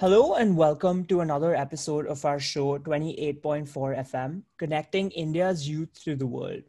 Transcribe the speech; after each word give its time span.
Hello 0.00 0.32
and 0.36 0.56
welcome 0.56 1.04
to 1.08 1.20
another 1.20 1.54
episode 1.54 2.06
of 2.06 2.24
our 2.24 2.40
show 2.40 2.78
28.4 2.78 3.68
FM, 3.68 4.40
connecting 4.56 5.10
India's 5.10 5.68
youth 5.68 5.90
to 6.04 6.16
the 6.16 6.26
world. 6.26 6.62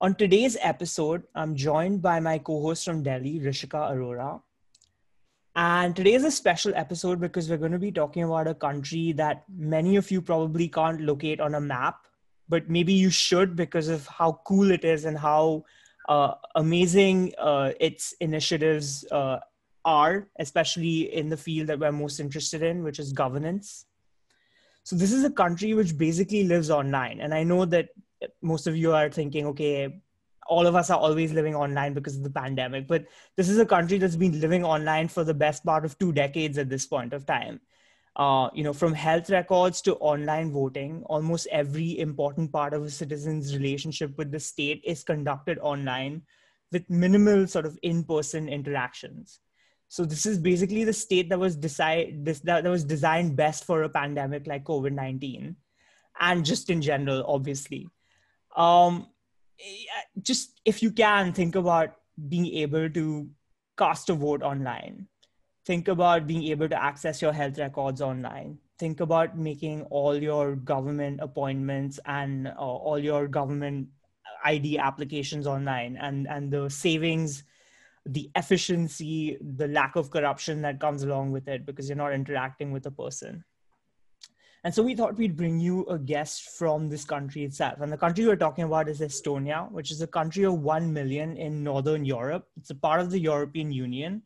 On 0.00 0.14
today's 0.14 0.56
episode, 0.62 1.24
I'm 1.34 1.54
joined 1.54 2.00
by 2.00 2.20
my 2.20 2.38
co 2.38 2.62
host 2.62 2.86
from 2.86 3.02
Delhi, 3.02 3.38
Rishika 3.38 3.92
Arora. 3.92 4.40
And 5.56 5.94
today 5.94 6.14
is 6.14 6.24
a 6.24 6.30
special 6.30 6.72
episode 6.74 7.20
because 7.20 7.50
we're 7.50 7.58
going 7.58 7.72
to 7.72 7.78
be 7.78 7.92
talking 7.92 8.22
about 8.22 8.48
a 8.48 8.54
country 8.54 9.12
that 9.12 9.44
many 9.54 9.96
of 9.96 10.10
you 10.10 10.22
probably 10.22 10.68
can't 10.68 11.02
locate 11.02 11.38
on 11.38 11.56
a 11.56 11.60
map, 11.60 11.98
but 12.48 12.70
maybe 12.70 12.94
you 12.94 13.10
should 13.10 13.54
because 13.56 13.88
of 13.88 14.06
how 14.06 14.40
cool 14.46 14.70
it 14.70 14.86
is 14.86 15.04
and 15.04 15.18
how 15.18 15.66
uh, 16.08 16.32
amazing 16.54 17.34
uh, 17.36 17.72
its 17.78 18.14
initiatives 18.20 19.04
uh, 19.12 19.38
are, 19.84 20.28
especially 20.38 21.14
in 21.14 21.28
the 21.28 21.36
field 21.36 21.68
that 21.68 21.78
we're 21.78 21.92
most 21.92 22.20
interested 22.20 22.62
in, 22.62 22.82
which 22.82 22.98
is 22.98 23.12
governance. 23.12 23.86
So, 24.84 24.96
this 24.96 25.12
is 25.12 25.24
a 25.24 25.30
country 25.30 25.74
which 25.74 25.96
basically 25.96 26.44
lives 26.44 26.70
online. 26.70 27.20
And 27.20 27.32
I 27.32 27.44
know 27.44 27.64
that 27.66 27.90
most 28.40 28.66
of 28.66 28.76
you 28.76 28.92
are 28.92 29.10
thinking, 29.10 29.46
okay, 29.46 30.02
all 30.46 30.66
of 30.66 30.74
us 30.74 30.90
are 30.90 30.98
always 30.98 31.32
living 31.32 31.54
online 31.54 31.94
because 31.94 32.16
of 32.16 32.22
the 32.22 32.30
pandemic, 32.30 32.86
but 32.88 33.06
this 33.36 33.48
is 33.48 33.58
a 33.58 33.66
country 33.66 33.98
that's 33.98 34.16
been 34.16 34.40
living 34.40 34.64
online 34.64 35.08
for 35.08 35.24
the 35.24 35.34
best 35.34 35.64
part 35.64 35.84
of 35.84 35.98
two 35.98 36.12
decades 36.12 36.58
at 36.58 36.68
this 36.68 36.86
point 36.86 37.12
of 37.12 37.26
time. 37.26 37.60
Uh, 38.16 38.50
you 38.52 38.62
know, 38.62 38.74
from 38.74 38.92
health 38.92 39.30
records 39.30 39.80
to 39.80 39.94
online 39.96 40.52
voting, 40.52 41.02
almost 41.06 41.46
every 41.50 41.98
important 41.98 42.52
part 42.52 42.74
of 42.74 42.82
a 42.82 42.90
citizen's 42.90 43.56
relationship 43.56 44.18
with 44.18 44.30
the 44.30 44.40
state 44.40 44.82
is 44.84 45.02
conducted 45.02 45.58
online 45.60 46.22
with 46.72 46.88
minimal 46.90 47.46
sort 47.46 47.64
of 47.64 47.78
in-person 47.82 48.48
interactions. 48.48 49.40
So 49.92 50.06
this 50.06 50.24
is 50.24 50.38
basically 50.38 50.84
the 50.84 50.92
state 50.94 51.28
that 51.28 51.38
was 51.38 51.54
decide 51.54 52.24
this 52.24 52.40
that, 52.48 52.64
that 52.64 52.70
was 52.70 52.82
designed 52.82 53.36
best 53.36 53.66
for 53.66 53.82
a 53.82 53.90
pandemic 53.90 54.46
like 54.46 54.64
COVID 54.64 54.92
nineteen, 54.92 55.56
and 56.18 56.46
just 56.46 56.70
in 56.70 56.80
general, 56.80 57.22
obviously. 57.28 57.90
Um, 58.56 59.08
just 60.22 60.62
if 60.64 60.82
you 60.82 60.92
can 60.92 61.34
think 61.34 61.56
about 61.56 61.92
being 62.26 62.46
able 62.64 62.88
to 62.88 63.28
cast 63.76 64.08
a 64.08 64.14
vote 64.14 64.40
online, 64.40 65.08
think 65.66 65.88
about 65.88 66.26
being 66.26 66.44
able 66.44 66.70
to 66.70 66.82
access 66.82 67.20
your 67.20 67.34
health 67.34 67.58
records 67.58 68.00
online. 68.00 68.56
Think 68.78 69.00
about 69.00 69.36
making 69.36 69.82
all 69.90 70.16
your 70.16 70.56
government 70.56 71.20
appointments 71.20 72.00
and 72.06 72.48
uh, 72.48 72.52
all 72.56 72.98
your 72.98 73.28
government 73.28 73.88
ID 74.42 74.78
applications 74.78 75.46
online, 75.46 75.98
and 75.98 76.26
and 76.28 76.50
the 76.50 76.70
savings 76.70 77.44
the 78.06 78.30
efficiency, 78.34 79.38
the 79.40 79.68
lack 79.68 79.96
of 79.96 80.10
corruption 80.10 80.62
that 80.62 80.80
comes 80.80 81.02
along 81.02 81.30
with 81.30 81.48
it 81.48 81.64
because 81.64 81.88
you're 81.88 81.96
not 81.96 82.12
interacting 82.12 82.72
with 82.72 82.86
a 82.86 82.90
person. 82.90 83.44
And 84.64 84.72
so 84.72 84.82
we 84.82 84.94
thought 84.94 85.16
we'd 85.16 85.36
bring 85.36 85.58
you 85.58 85.84
a 85.86 85.98
guest 85.98 86.50
from 86.56 86.88
this 86.88 87.04
country 87.04 87.42
itself. 87.42 87.80
And 87.80 87.92
the 87.92 87.96
country 87.96 88.24
we're 88.26 88.36
talking 88.36 88.64
about 88.64 88.88
is 88.88 89.00
Estonia, 89.00 89.70
which 89.72 89.90
is 89.90 90.02
a 90.02 90.06
country 90.06 90.44
of 90.44 90.60
1 90.60 90.92
million 90.92 91.36
in 91.36 91.64
Northern 91.64 92.04
Europe. 92.04 92.46
It's 92.56 92.70
a 92.70 92.74
part 92.76 93.00
of 93.00 93.10
the 93.10 93.18
European 93.18 93.72
Union. 93.72 94.22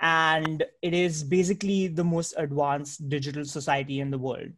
And 0.00 0.62
it 0.80 0.94
is 0.94 1.24
basically 1.24 1.88
the 1.88 2.04
most 2.04 2.34
advanced 2.36 3.08
digital 3.08 3.44
society 3.44 3.98
in 3.98 4.12
the 4.12 4.18
world. 4.18 4.50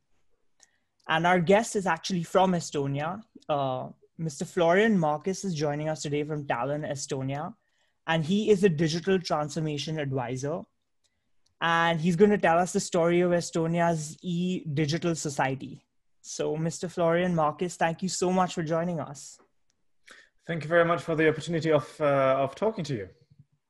And 1.09 1.27
our 1.27 1.41
guest 1.41 1.77
is 1.77 1.87
actually 1.87 2.23
from 2.23 2.53
Estonia. 2.53 3.23
Uh, 3.49 3.89
Mr. 4.21 4.47
Florian 4.47 4.99
Marcus 4.99 5.47
is 5.47 5.55
joining 5.55 5.89
us 5.89 6.03
today 6.03 6.25
from 6.25 6.45
Tallinn, 6.45 6.87
Estonia 6.87 7.55
and 8.11 8.25
he 8.25 8.51
is 8.51 8.65
a 8.65 8.69
digital 8.69 9.21
transformation 9.21 10.01
advisor. 10.01 10.63
And 11.61 12.01
he's 12.01 12.17
going 12.17 12.33
to 12.33 12.39
tell 12.39 12.59
us 12.59 12.73
the 12.73 12.81
story 12.81 13.21
of 13.21 13.31
Estonia's 13.31 14.17
e 14.21 14.65
digital 14.83 15.15
society. 15.15 15.85
So, 16.21 16.57
Mr. 16.57 16.91
Florian 16.91 17.35
Marcus, 17.35 17.77
thank 17.77 18.03
you 18.03 18.09
so 18.09 18.33
much 18.33 18.55
for 18.55 18.65
joining 18.65 18.99
us. 18.99 19.39
Thank 20.47 20.65
you 20.65 20.69
very 20.69 20.85
much 20.85 21.03
for 21.03 21.15
the 21.15 21.29
opportunity 21.29 21.71
of, 21.71 21.87
uh, 22.01 22.45
of 22.45 22.55
talking 22.55 22.83
to 22.85 22.95
you. 22.95 23.09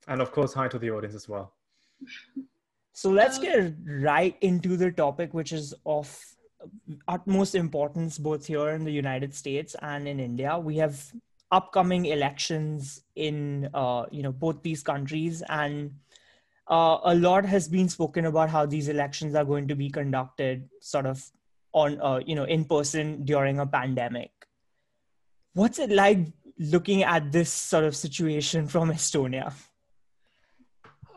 And 0.07 0.21
of 0.21 0.31
course, 0.31 0.53
hi 0.53 0.67
to 0.69 0.79
the 0.79 0.89
audience 0.89 1.15
as 1.15 1.29
well. 1.29 1.53
So, 2.93 3.11
let's 3.11 3.37
get 3.37 3.75
right 3.85 4.35
into 4.41 4.75
the 4.75 4.91
topic, 4.91 5.35
which 5.35 5.51
is 5.51 5.75
of 5.85 6.07
utmost 7.07 7.53
importance 7.53 8.17
both 8.17 8.45
here 8.47 8.69
in 8.69 8.85
the 8.85 8.97
United 9.03 9.35
States 9.35 9.75
and 9.81 10.07
in 10.07 10.19
India. 10.19 10.57
We 10.57 10.77
have 10.77 10.95
upcoming 11.51 12.05
elections 12.05 13.03
in 13.15 13.69
uh, 13.73 14.05
you 14.11 14.23
know 14.23 14.31
both 14.31 14.63
these 14.63 14.83
countries. 14.83 15.43
And 15.49 15.91
uh, 16.67 16.99
a 17.03 17.15
lot 17.15 17.45
has 17.45 17.67
been 17.67 17.89
spoken 17.89 18.25
about 18.25 18.49
how 18.49 18.65
these 18.65 18.87
elections 18.87 19.35
are 19.35 19.45
going 19.45 19.67
to 19.67 19.75
be 19.75 19.89
conducted 19.89 20.69
sort 20.79 21.05
of 21.05 21.23
on 21.73 21.99
uh, 22.01 22.19
you 22.25 22.35
know 22.35 22.45
in 22.45 22.65
person 22.65 23.25
during 23.25 23.59
a 23.59 23.65
pandemic. 23.65 24.31
What's 25.53 25.79
it 25.79 25.89
like 25.89 26.19
looking 26.57 27.03
at 27.03 27.31
this 27.31 27.51
sort 27.51 27.83
of 27.83 27.95
situation 27.95 28.67
from 28.67 28.91
estonia? 28.91 29.53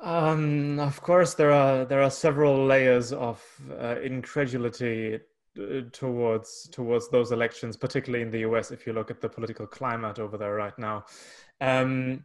Um, 0.03 0.79
of 0.81 1.01
course 1.01 1.35
there 1.35 1.53
are 1.53 1.85
there 1.85 2.03
are 2.03 2.11
several 2.11 2.67
layers 2.67 3.13
of 3.13 3.43
uh, 3.81 3.97
incredulity 4.03 5.21
towards 5.93 6.69
towards 6.71 7.09
those 7.11 7.33
elections, 7.33 7.77
particularly 7.77 8.23
in 8.23 8.31
the 8.31 8.41
US. 8.41 8.71
If 8.71 8.87
you 8.87 8.93
look 8.93 9.11
at 9.11 9.21
the 9.21 9.29
political 9.29 9.67
climate 9.67 10.19
over 10.19 10.37
there 10.37 10.55
right 10.55 10.79
now, 10.79 11.05
um, 11.61 12.25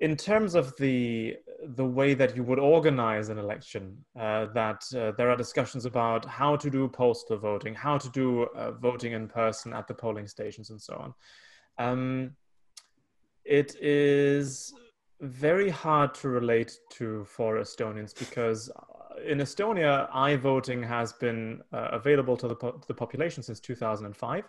in 0.00 0.16
terms 0.16 0.54
of 0.54 0.76
the 0.78 1.36
the 1.76 1.84
way 1.84 2.14
that 2.14 2.36
you 2.36 2.42
would 2.42 2.58
organize 2.58 3.28
an 3.28 3.38
election, 3.38 3.96
uh, 4.18 4.46
that 4.52 4.82
uh, 4.96 5.12
there 5.16 5.30
are 5.30 5.36
discussions 5.36 5.84
about 5.86 6.24
how 6.24 6.56
to 6.56 6.68
do 6.70 6.88
postal 6.88 7.38
voting, 7.38 7.74
how 7.74 7.96
to 7.98 8.08
do 8.10 8.42
uh, 8.56 8.72
voting 8.72 9.12
in 9.12 9.28
person 9.28 9.72
at 9.72 9.86
the 9.86 9.94
polling 9.94 10.26
stations, 10.26 10.70
and 10.70 10.80
so 10.80 10.94
on. 10.94 11.14
Um, 11.78 12.36
it 13.44 13.76
is 13.80 14.74
very 15.20 15.70
hard 15.70 16.14
to 16.14 16.28
relate 16.28 16.76
to 16.90 17.24
for 17.24 17.58
Estonians 17.58 18.12
because 18.18 18.70
in 19.26 19.38
Estonia, 19.38 20.08
i-voting 20.12 20.82
has 20.82 21.12
been 21.12 21.62
uh, 21.72 21.88
available 21.92 22.36
to 22.36 22.48
the, 22.48 22.54
po- 22.54 22.80
the, 22.86 22.94
population 22.94 23.42
since 23.42 23.60
2005 23.60 24.44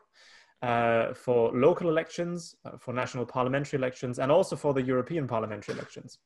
uh, 0.61 1.13
for 1.13 1.51
local 1.53 1.89
elections, 1.89 2.55
uh, 2.65 2.77
for 2.77 2.93
national 2.93 3.25
parliamentary 3.25 3.77
elections, 3.77 4.19
and 4.19 4.31
also 4.31 4.55
for 4.55 4.73
the 4.73 4.81
European 4.81 5.27
parliamentary 5.27 5.75
elections. 5.75 6.19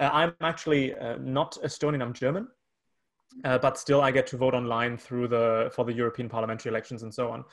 Uh, 0.00 0.10
I'm 0.12 0.34
actually 0.40 0.94
uh, 0.94 1.16
not 1.18 1.58
Estonian, 1.64 2.02
I'm 2.02 2.12
German. 2.12 2.48
Uh, 3.44 3.56
but 3.56 3.78
still, 3.78 4.02
I 4.02 4.10
get 4.10 4.26
to 4.26 4.36
vote 4.36 4.52
online 4.52 4.98
through 4.98 5.26
the 5.26 5.70
for 5.74 5.86
the 5.86 5.92
European 5.92 6.28
parliamentary 6.28 6.68
elections 6.68 7.02
and 7.02 7.12
so 7.12 7.30
on. 7.30 7.44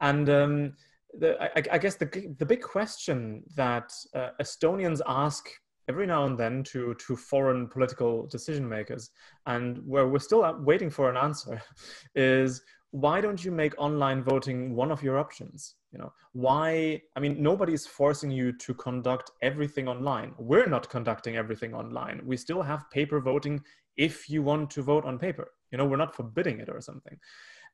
And 0.00 0.30
um, 0.30 0.72
the, 1.18 1.36
I, 1.42 1.62
I, 1.72 1.78
guess 1.78 1.96
the 1.96 2.34
the 2.38 2.46
big 2.46 2.62
question 2.62 3.42
that 3.56 3.92
Estonians 4.40 5.00
ask 5.08 5.48
every 5.88 6.06
now 6.06 6.26
and 6.26 6.38
then 6.38 6.62
to 6.64 6.94
to 6.94 7.16
foreign 7.16 7.68
political 7.68 8.26
decision 8.26 8.68
makers. 8.68 9.10
And 9.46 9.78
where 9.86 10.08
we're 10.08 10.18
still 10.18 10.42
waiting 10.62 10.90
for 10.90 11.10
an 11.10 11.16
answer 11.16 11.62
is 12.14 12.62
why 12.90 13.20
don't 13.20 13.44
you 13.44 13.50
make 13.50 13.74
online 13.76 14.22
voting 14.22 14.76
one 14.76 14.92
of 14.92 15.02
your 15.02 15.18
options? 15.18 15.74
You 15.92 15.98
know 15.98 16.12
why 16.32 17.00
i 17.14 17.20
mean 17.20 17.40
nobody's 17.40 17.86
forcing 17.86 18.28
you 18.28 18.50
to 18.52 18.74
conduct 18.74 19.30
everything 19.42 19.88
online. 19.88 20.32
We're 20.38 20.66
not 20.66 20.88
conducting 20.88 21.36
everything 21.36 21.74
online. 21.74 22.20
We 22.24 22.36
still 22.36 22.62
have 22.62 22.90
paper 22.90 23.20
voting 23.20 23.62
if 23.96 24.28
you 24.28 24.42
want 24.42 24.70
to 24.70 24.82
vote 24.82 25.04
on 25.04 25.18
paper. 25.18 25.52
You 25.70 25.78
know 25.78 25.86
we're 25.86 26.04
not 26.04 26.16
forbidding 26.16 26.60
it 26.60 26.68
or 26.68 26.80
something. 26.80 27.18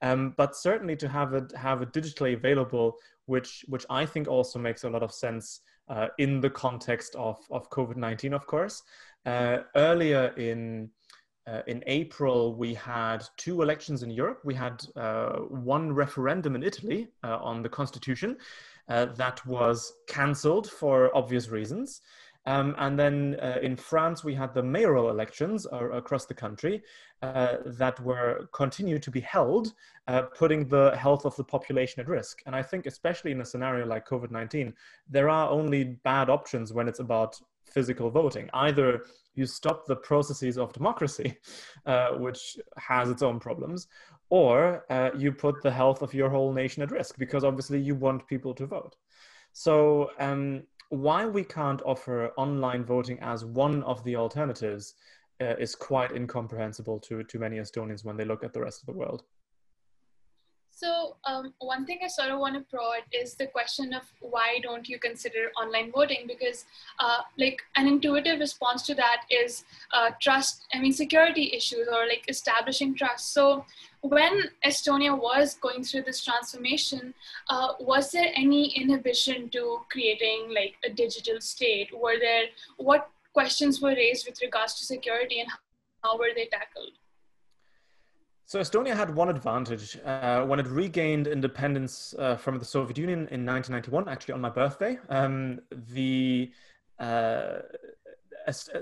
Um, 0.02 0.32
but 0.38 0.56
certainly 0.56 0.96
to 0.96 1.08
have 1.08 1.34
it 1.34 1.52
have 1.56 1.82
it 1.82 1.92
digitally 1.92 2.34
available 2.34 2.96
which 3.26 3.64
which 3.68 3.84
i 3.90 4.04
think 4.04 4.28
also 4.28 4.58
makes 4.58 4.84
a 4.84 4.90
lot 4.90 5.02
of 5.02 5.12
sense 5.12 5.60
uh, 5.90 6.08
in 6.18 6.40
the 6.40 6.48
context 6.48 7.14
of, 7.16 7.36
of 7.50 7.68
COVID 7.68 7.96
19, 7.96 8.32
of 8.32 8.46
course. 8.46 8.82
Uh, 9.26 9.58
earlier 9.76 10.32
in 10.38 10.88
uh, 11.46 11.62
in 11.66 11.82
April, 11.86 12.54
we 12.54 12.74
had 12.74 13.24
two 13.36 13.62
elections 13.62 14.02
in 14.02 14.10
Europe. 14.10 14.40
We 14.44 14.54
had 14.54 14.84
uh, 14.94 15.38
one 15.48 15.92
referendum 15.92 16.54
in 16.54 16.62
Italy 16.62 17.08
uh, 17.24 17.38
on 17.38 17.62
the 17.62 17.68
constitution 17.68 18.36
uh, 18.88 19.06
that 19.16 19.44
was 19.46 19.92
cancelled 20.06 20.68
for 20.68 21.16
obvious 21.16 21.48
reasons. 21.48 22.02
Um, 22.46 22.74
and 22.78 22.98
then 22.98 23.36
uh, 23.40 23.58
in 23.62 23.76
France, 23.76 24.24
we 24.24 24.34
had 24.34 24.54
the 24.54 24.62
mayoral 24.62 25.10
elections 25.10 25.66
uh, 25.70 25.90
across 25.90 26.24
the 26.26 26.34
country 26.34 26.82
uh, 27.22 27.56
that 27.66 28.00
were 28.00 28.48
continued 28.52 29.02
to 29.02 29.10
be 29.10 29.20
held, 29.20 29.74
uh, 30.08 30.22
putting 30.22 30.66
the 30.66 30.96
health 30.96 31.26
of 31.26 31.36
the 31.36 31.44
population 31.44 32.00
at 32.00 32.08
risk. 32.08 32.42
And 32.46 32.56
I 32.56 32.62
think, 32.62 32.86
especially 32.86 33.32
in 33.32 33.40
a 33.42 33.44
scenario 33.44 33.86
like 33.86 34.08
COVID 34.08 34.30
19, 34.30 34.72
there 35.08 35.28
are 35.28 35.50
only 35.50 35.84
bad 35.84 36.30
options 36.30 36.72
when 36.72 36.88
it's 36.88 37.00
about 37.00 37.38
physical 37.66 38.10
voting. 38.10 38.48
Either 38.54 39.02
you 39.34 39.46
stop 39.46 39.86
the 39.86 39.96
processes 39.96 40.58
of 40.58 40.72
democracy, 40.72 41.36
uh, 41.86 42.10
which 42.12 42.58
has 42.78 43.10
its 43.10 43.22
own 43.22 43.38
problems, 43.38 43.86
or 44.30 44.84
uh, 44.90 45.10
you 45.16 45.32
put 45.32 45.60
the 45.62 45.70
health 45.70 46.02
of 46.02 46.14
your 46.14 46.30
whole 46.30 46.52
nation 46.52 46.82
at 46.82 46.90
risk 46.90 47.18
because 47.18 47.44
obviously 47.44 47.80
you 47.80 47.94
want 47.94 48.26
people 48.26 48.54
to 48.54 48.66
vote. 48.66 48.96
So 49.52 50.10
um, 50.18 50.62
why 50.90 51.24
we 51.24 51.44
can't 51.44 51.82
offer 51.86 52.32
online 52.36 52.84
voting 52.84 53.18
as 53.20 53.44
one 53.44 53.82
of 53.84 54.02
the 54.04 54.16
alternatives 54.16 54.94
uh, 55.40 55.54
is 55.58 55.74
quite 55.74 56.12
incomprehensible 56.12 56.98
to, 57.00 57.22
to 57.24 57.38
many 57.38 57.56
Estonians 57.56 58.04
when 58.04 58.16
they 58.16 58.24
look 58.24 58.44
at 58.44 58.52
the 58.52 58.60
rest 58.60 58.82
of 58.82 58.86
the 58.86 58.98
world. 58.98 59.22
So 60.80 61.16
um, 61.26 61.52
one 61.58 61.84
thing 61.84 61.98
I 62.02 62.08
sort 62.08 62.30
of 62.30 62.38
want 62.38 62.54
to 62.54 62.62
prod 62.62 63.02
is 63.12 63.34
the 63.34 63.46
question 63.46 63.92
of 63.92 64.02
why 64.20 64.60
don't 64.62 64.88
you 64.88 64.98
consider 64.98 65.50
online 65.60 65.92
voting? 65.92 66.24
Because 66.26 66.64
uh, 66.98 67.18
like 67.38 67.60
an 67.76 67.86
intuitive 67.86 68.40
response 68.40 68.80
to 68.86 68.94
that 68.94 69.24
is 69.30 69.64
uh, 69.92 70.12
trust, 70.22 70.64
I 70.72 70.78
mean, 70.78 70.94
security 70.94 71.52
issues 71.52 71.86
or 71.86 72.06
like 72.08 72.24
establishing 72.28 72.94
trust. 72.94 73.34
So 73.34 73.66
when 74.00 74.44
Estonia 74.64 75.14
was 75.20 75.56
going 75.56 75.84
through 75.84 76.04
this 76.04 76.24
transformation, 76.24 77.12
uh, 77.50 77.74
was 77.78 78.10
there 78.12 78.32
any 78.34 78.70
inhibition 78.70 79.50
to 79.50 79.80
creating 79.90 80.54
like 80.54 80.76
a 80.82 80.88
digital 80.88 81.42
state? 81.42 81.90
Were 81.94 82.18
there, 82.18 82.44
what 82.78 83.10
questions 83.34 83.82
were 83.82 83.90
raised 83.90 84.26
with 84.26 84.40
regards 84.40 84.80
to 84.80 84.86
security 84.86 85.40
and 85.40 85.50
how 86.02 86.16
were 86.16 86.30
they 86.34 86.46
tackled? 86.46 86.92
So 88.50 88.58
Estonia 88.58 88.96
had 88.96 89.14
one 89.14 89.28
advantage 89.28 89.96
uh, 90.04 90.44
when 90.44 90.58
it 90.58 90.66
regained 90.66 91.28
independence 91.28 92.16
uh, 92.18 92.34
from 92.34 92.58
the 92.58 92.64
Soviet 92.64 92.98
Union 92.98 93.20
in 93.30 93.46
1991. 93.46 94.08
Actually, 94.08 94.34
on 94.34 94.40
my 94.40 94.50
birthday, 94.50 94.98
um, 95.08 95.60
the 95.70 96.50
uh, 96.98 97.60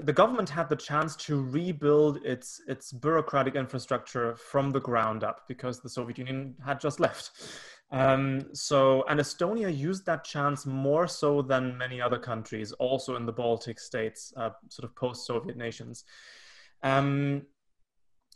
the 0.00 0.12
government 0.14 0.48
had 0.48 0.70
the 0.70 0.76
chance 0.76 1.16
to 1.16 1.42
rebuild 1.42 2.24
its 2.24 2.62
its 2.66 2.92
bureaucratic 2.92 3.56
infrastructure 3.56 4.34
from 4.36 4.70
the 4.70 4.80
ground 4.80 5.22
up 5.22 5.46
because 5.48 5.80
the 5.80 5.90
Soviet 5.90 6.16
Union 6.16 6.54
had 6.64 6.80
just 6.80 6.98
left. 6.98 7.32
Um, 7.90 8.46
so, 8.54 9.04
and 9.10 9.20
Estonia 9.20 9.68
used 9.68 10.06
that 10.06 10.24
chance 10.24 10.64
more 10.64 11.06
so 11.06 11.42
than 11.42 11.76
many 11.76 12.00
other 12.00 12.18
countries, 12.18 12.72
also 12.72 13.16
in 13.16 13.26
the 13.26 13.32
Baltic 13.32 13.78
states, 13.80 14.32
uh, 14.38 14.48
sort 14.70 14.88
of 14.88 14.96
post-Soviet 14.96 15.58
nations. 15.58 16.04
Um, 16.82 17.42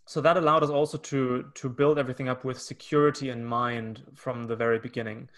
so 0.07 0.21
that 0.21 0.37
allowed 0.37 0.63
us 0.63 0.71
also 0.71 0.99
to 0.99 1.45
to 1.55 1.69
build 1.69 1.99
everything 1.99 2.29
up 2.29 2.45
with 2.45 2.61
security 2.61 3.31
in 3.31 3.45
mind 3.45 4.03
from 4.15 4.45
the 4.45 4.57
very 4.57 4.79
beginning. 4.79 5.29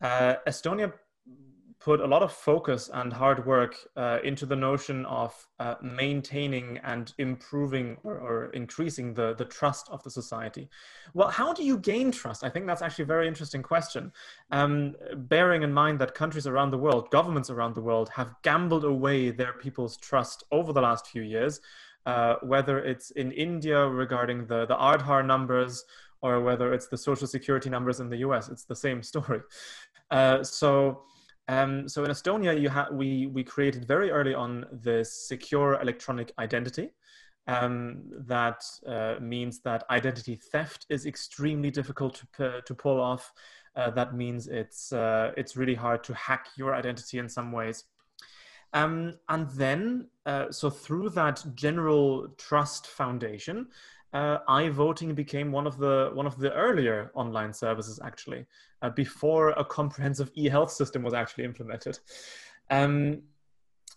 Uh, 0.00 0.34
Estonia 0.46 0.92
put 1.80 2.00
a 2.00 2.06
lot 2.06 2.22
of 2.22 2.32
focus 2.32 2.90
and 2.92 3.12
hard 3.12 3.46
work 3.46 3.76
uh, 3.96 4.18
into 4.24 4.44
the 4.44 4.56
notion 4.56 5.06
of 5.06 5.46
uh, 5.60 5.76
maintaining 5.80 6.78
and 6.78 7.14
improving 7.18 7.96
or, 8.02 8.18
or, 8.18 8.46
increasing 8.46 9.14
the, 9.14 9.34
the 9.34 9.44
trust 9.44 9.88
of 9.90 10.02
the 10.02 10.10
society. 10.10 10.68
Well, 11.14 11.28
how 11.28 11.52
do 11.52 11.64
you 11.64 11.78
gain 11.78 12.10
trust? 12.10 12.42
I 12.42 12.50
think 12.50 12.66
that's 12.66 12.82
actually 12.82 13.04
a 13.04 13.06
very 13.06 13.28
interesting 13.28 13.62
question. 13.62 14.12
Um, 14.50 14.96
bearing 15.14 15.62
in 15.62 15.72
mind 15.72 16.00
that 16.00 16.14
countries 16.14 16.48
around 16.48 16.72
the 16.72 16.78
world, 16.78 17.10
governments 17.10 17.48
around 17.48 17.76
the 17.76 17.80
world, 17.80 18.08
have 18.10 18.34
gambled 18.42 18.84
away 18.84 19.30
their 19.30 19.52
people's 19.52 19.96
trust 19.96 20.42
over 20.50 20.72
the 20.72 20.82
last 20.82 21.06
few 21.06 21.22
years 21.22 21.60
uh, 22.08 22.36
whether 22.42 22.78
it's 22.78 23.10
in 23.10 23.32
India 23.32 23.86
regarding 23.86 24.46
the, 24.46 24.64
the 24.64 24.74
Aadhaar 24.74 25.24
numbers 25.24 25.84
or 26.22 26.40
whether 26.40 26.72
it's 26.72 26.88
the 26.88 26.96
social 26.96 27.26
security 27.26 27.68
numbers 27.68 28.00
in 28.00 28.08
the 28.08 28.16
US, 28.28 28.48
it's 28.48 28.64
the 28.64 28.74
same 28.74 29.02
story. 29.12 29.40
Uh, 30.10 30.42
so, 30.42 31.02
um, 31.48 31.86
so 31.86 32.04
in 32.04 32.10
Estonia, 32.10 32.66
ha- 32.66 32.88
we, 32.90 33.26
we 33.26 33.44
created 33.44 33.86
very 33.86 34.10
early 34.10 34.32
on 34.32 34.64
this 34.72 35.28
secure 35.28 35.78
electronic 35.82 36.32
identity. 36.38 36.88
Um, 37.46 38.04
that 38.26 38.62
uh, 38.86 39.16
means 39.20 39.60
that 39.60 39.84
identity 39.90 40.40
theft 40.50 40.86
is 40.88 41.04
extremely 41.04 41.70
difficult 41.70 42.22
to, 42.36 42.62
to 42.64 42.74
pull 42.74 42.98
off. 42.98 43.30
Uh, 43.76 43.90
that 43.90 44.14
means 44.14 44.48
it's, 44.48 44.94
uh, 44.94 45.32
it's 45.36 45.58
really 45.58 45.74
hard 45.74 46.02
to 46.04 46.14
hack 46.14 46.46
your 46.56 46.74
identity 46.74 47.18
in 47.18 47.28
some 47.28 47.52
ways. 47.52 47.84
Um, 48.72 49.14
and 49.28 49.48
then, 49.50 50.08
uh, 50.26 50.50
so 50.50 50.70
through 50.70 51.10
that 51.10 51.44
general 51.54 52.28
trust 52.36 52.86
foundation, 52.86 53.68
uh, 54.12 54.38
iVoting 54.48 55.14
became 55.14 55.52
one 55.52 55.66
of 55.66 55.78
the 55.78 56.10
one 56.14 56.26
of 56.26 56.38
the 56.38 56.52
earlier 56.52 57.10
online 57.14 57.52
services 57.52 58.00
actually, 58.02 58.46
uh, 58.82 58.90
before 58.90 59.50
a 59.50 59.64
comprehensive 59.64 60.30
e-health 60.34 60.70
system 60.70 61.02
was 61.02 61.14
actually 61.14 61.44
implemented. 61.44 61.98
Um, 62.70 63.22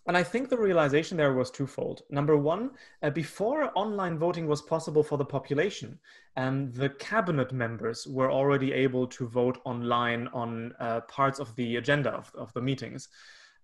and 0.06 0.16
I 0.16 0.24
think 0.24 0.48
the 0.48 0.58
realization 0.58 1.16
there 1.16 1.32
was 1.32 1.50
twofold. 1.50 2.02
Number 2.10 2.36
one, 2.36 2.70
uh, 3.02 3.10
before 3.10 3.70
online 3.76 4.18
voting 4.18 4.48
was 4.48 4.60
possible 4.60 5.02
for 5.02 5.16
the 5.16 5.24
population, 5.24 5.98
um, 6.36 6.72
the 6.72 6.88
cabinet 6.88 7.52
members 7.52 8.06
were 8.08 8.32
already 8.32 8.72
able 8.72 9.06
to 9.06 9.28
vote 9.28 9.60
online 9.64 10.28
on 10.32 10.74
uh, 10.80 11.02
parts 11.02 11.38
of 11.38 11.54
the 11.54 11.76
agenda 11.76 12.10
of, 12.10 12.32
of 12.34 12.52
the 12.52 12.60
meetings. 12.60 13.08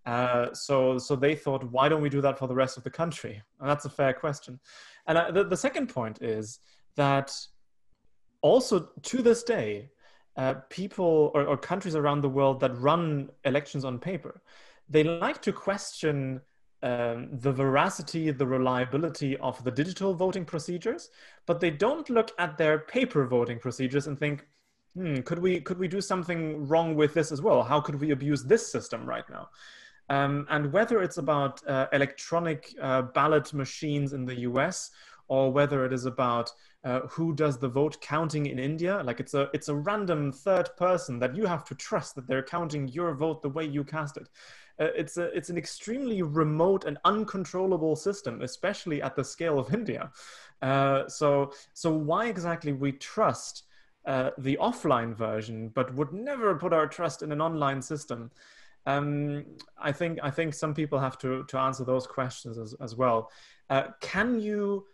Uh, 0.09 0.55
so, 0.55 0.97
so 0.97 1.15
they 1.15 1.35
thought, 1.35 1.63
why 1.71 1.87
don't 1.87 2.01
we 2.01 2.09
do 2.09 2.23
that 2.23 2.39
for 2.39 2.49
the 2.49 2.55
rest 2.55 2.79
of 2.79 2.83
the 2.83 2.89
country? 2.89 3.43
And 3.61 3.69
that's 3.69 3.85
a 3.85 3.91
fair 3.91 4.15
question. 4.15 4.59
And 5.07 5.19
uh, 5.19 5.31
the, 5.31 5.45
the 5.45 5.57
second 5.57 5.89
point 5.89 6.23
is 6.23 6.61
that 6.97 7.31
also 8.41 8.89
to 9.03 9.21
this 9.21 9.43
day, 9.43 9.91
uh, 10.39 10.55
people 10.71 11.31
or, 11.35 11.45
or, 11.45 11.59
countries 11.59 11.95
around 11.95 12.23
the 12.23 12.29
world 12.29 12.59
that 12.61 12.79
run 12.81 13.29
elections 13.45 13.85
on 13.85 13.99
paper, 13.99 14.41
they 14.89 15.05
like 15.05 15.43
to 15.43 15.53
question 15.53 16.41
um, 16.83 17.29
the 17.33 17.53
veracity, 17.53 18.31
the 18.31 18.47
reliability 18.47 19.37
of 19.39 19.63
the 19.63 19.71
digital 19.71 20.15
voting 20.15 20.45
procedures, 20.45 21.11
but 21.45 21.61
they 21.61 21.71
don't 21.71 22.09
look 22.09 22.31
at 22.39 22.57
their 22.57 22.79
paper 22.79 23.27
voting 23.27 23.59
procedures 23.59 24.07
and 24.07 24.19
think, 24.19 24.47
hmm, 24.95 25.17
could 25.17 25.41
we 25.41 25.61
could 25.61 25.79
we 25.79 25.89
do 25.89 26.01
something 26.01 26.67
wrong 26.67 26.95
with 26.95 27.13
this 27.13 27.31
as 27.31 27.43
well? 27.43 27.63
How 27.63 27.81
could 27.81 28.01
we 28.01 28.13
abuse 28.13 28.45
this 28.45 28.73
system 28.73 29.05
right 29.05 29.29
now? 29.29 29.49
Um, 30.09 30.47
and 30.49 30.73
whether 30.73 31.03
it's 31.03 31.19
about 31.19 31.67
uh, 31.69 31.87
electronic 31.93 32.75
uh, 32.81 33.03
ballot 33.03 33.53
machines 33.53 34.13
in 34.13 34.25
the 34.25 34.41
US 34.41 34.91
or 35.29 35.53
whether 35.53 35.85
it 35.85 35.93
is 35.93 36.07
about 36.07 36.51
uh, 36.85 37.01
who 37.01 37.35
does 37.35 37.59
the 37.59 37.69
vote 37.69 38.01
counting 38.01 38.47
in 38.47 38.59
India, 38.59 39.03
like 39.05 39.21
it's 39.21 39.35
a 39.35 39.51
it's 39.53 39.69
a 39.69 39.75
random 39.75 40.33
third 40.33 40.71
person 40.77 41.19
that 41.19 41.35
you 41.35 41.45
have 41.45 41.65
to 41.65 41.75
trust 41.75 42.15
that 42.15 42.27
they're 42.27 42.43
counting 42.43 42.89
your 42.89 43.15
vote 43.15 43.43
the 43.43 43.49
way 43.49 43.65
you 43.65 43.85
cast 43.85 44.17
it. 44.17 44.29
Uh, 44.81 44.87
it's 44.97 45.17
a 45.17 45.25
it's 45.37 45.51
an 45.51 45.59
extremely 45.59 46.23
remote 46.23 46.85
and 46.85 46.97
uncontrollable 47.05 47.97
system, 47.97 48.43
especially 48.43 49.03
at 49.03 49.17
the 49.17 49.25
scale 49.25 49.59
of 49.59 49.75
India. 49.75 50.11
Uh, 50.63 51.07
so 51.09 51.53
so 51.75 51.93
why 51.93 52.27
exactly 52.27 52.73
we 52.73 52.93
trust 52.93 53.65
uh, 54.07 54.31
the 54.39 54.57
offline 54.61 55.15
version, 55.15 55.69
but 55.75 55.93
would 55.95 56.13
never 56.13 56.55
put 56.55 56.73
our 56.73 56.87
trust 56.87 57.23
in 57.23 57.33
an 57.33 57.41
online 57.41 57.83
system? 57.83 58.31
Um, 58.89 59.45
I 59.79 59.93
think 59.93 60.19
I 60.23 60.31
think 60.31 60.55
some 60.55 60.73
people 60.73 60.99
have 60.99 61.19
to 61.19 61.45
to 61.45 61.59
answer 61.59 61.85
those 61.85 62.07
questions 62.07 62.59
as, 62.59 62.75
as 62.81 62.97
well. 62.97 63.31
Uh, 63.69 63.85
can 64.01 64.41
you 64.41 64.87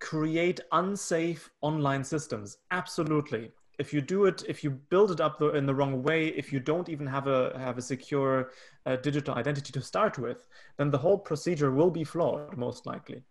create 0.00 0.58
unsafe 0.72 1.48
online 1.60 2.02
systems? 2.02 2.58
Absolutely. 2.72 3.52
If 3.78 3.94
you 3.94 4.00
do 4.00 4.26
it, 4.26 4.42
if 4.48 4.64
you 4.64 4.70
build 4.70 5.10
it 5.10 5.20
up 5.20 5.38
the, 5.38 5.50
in 5.50 5.64
the 5.64 5.74
wrong 5.74 6.02
way, 6.02 6.28
if 6.28 6.52
you 6.52 6.60
don't 6.60 6.88
even 6.88 7.06
have 7.06 7.28
a 7.28 7.56
have 7.56 7.78
a 7.78 7.82
secure 7.82 8.50
uh, 8.86 8.96
digital 8.96 9.34
identity 9.34 9.72
to 9.72 9.80
start 9.80 10.18
with, 10.18 10.48
then 10.76 10.90
the 10.90 10.98
whole 10.98 11.18
procedure 11.18 11.70
will 11.70 11.90
be 11.90 12.04
flawed, 12.04 12.56
most 12.56 12.84
likely. 12.84 13.22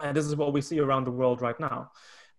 And 0.00 0.16
this 0.16 0.26
is 0.26 0.36
what 0.36 0.52
we 0.52 0.60
see 0.60 0.80
around 0.80 1.04
the 1.04 1.18
world 1.20 1.40
right 1.40 1.58
now 1.58 1.90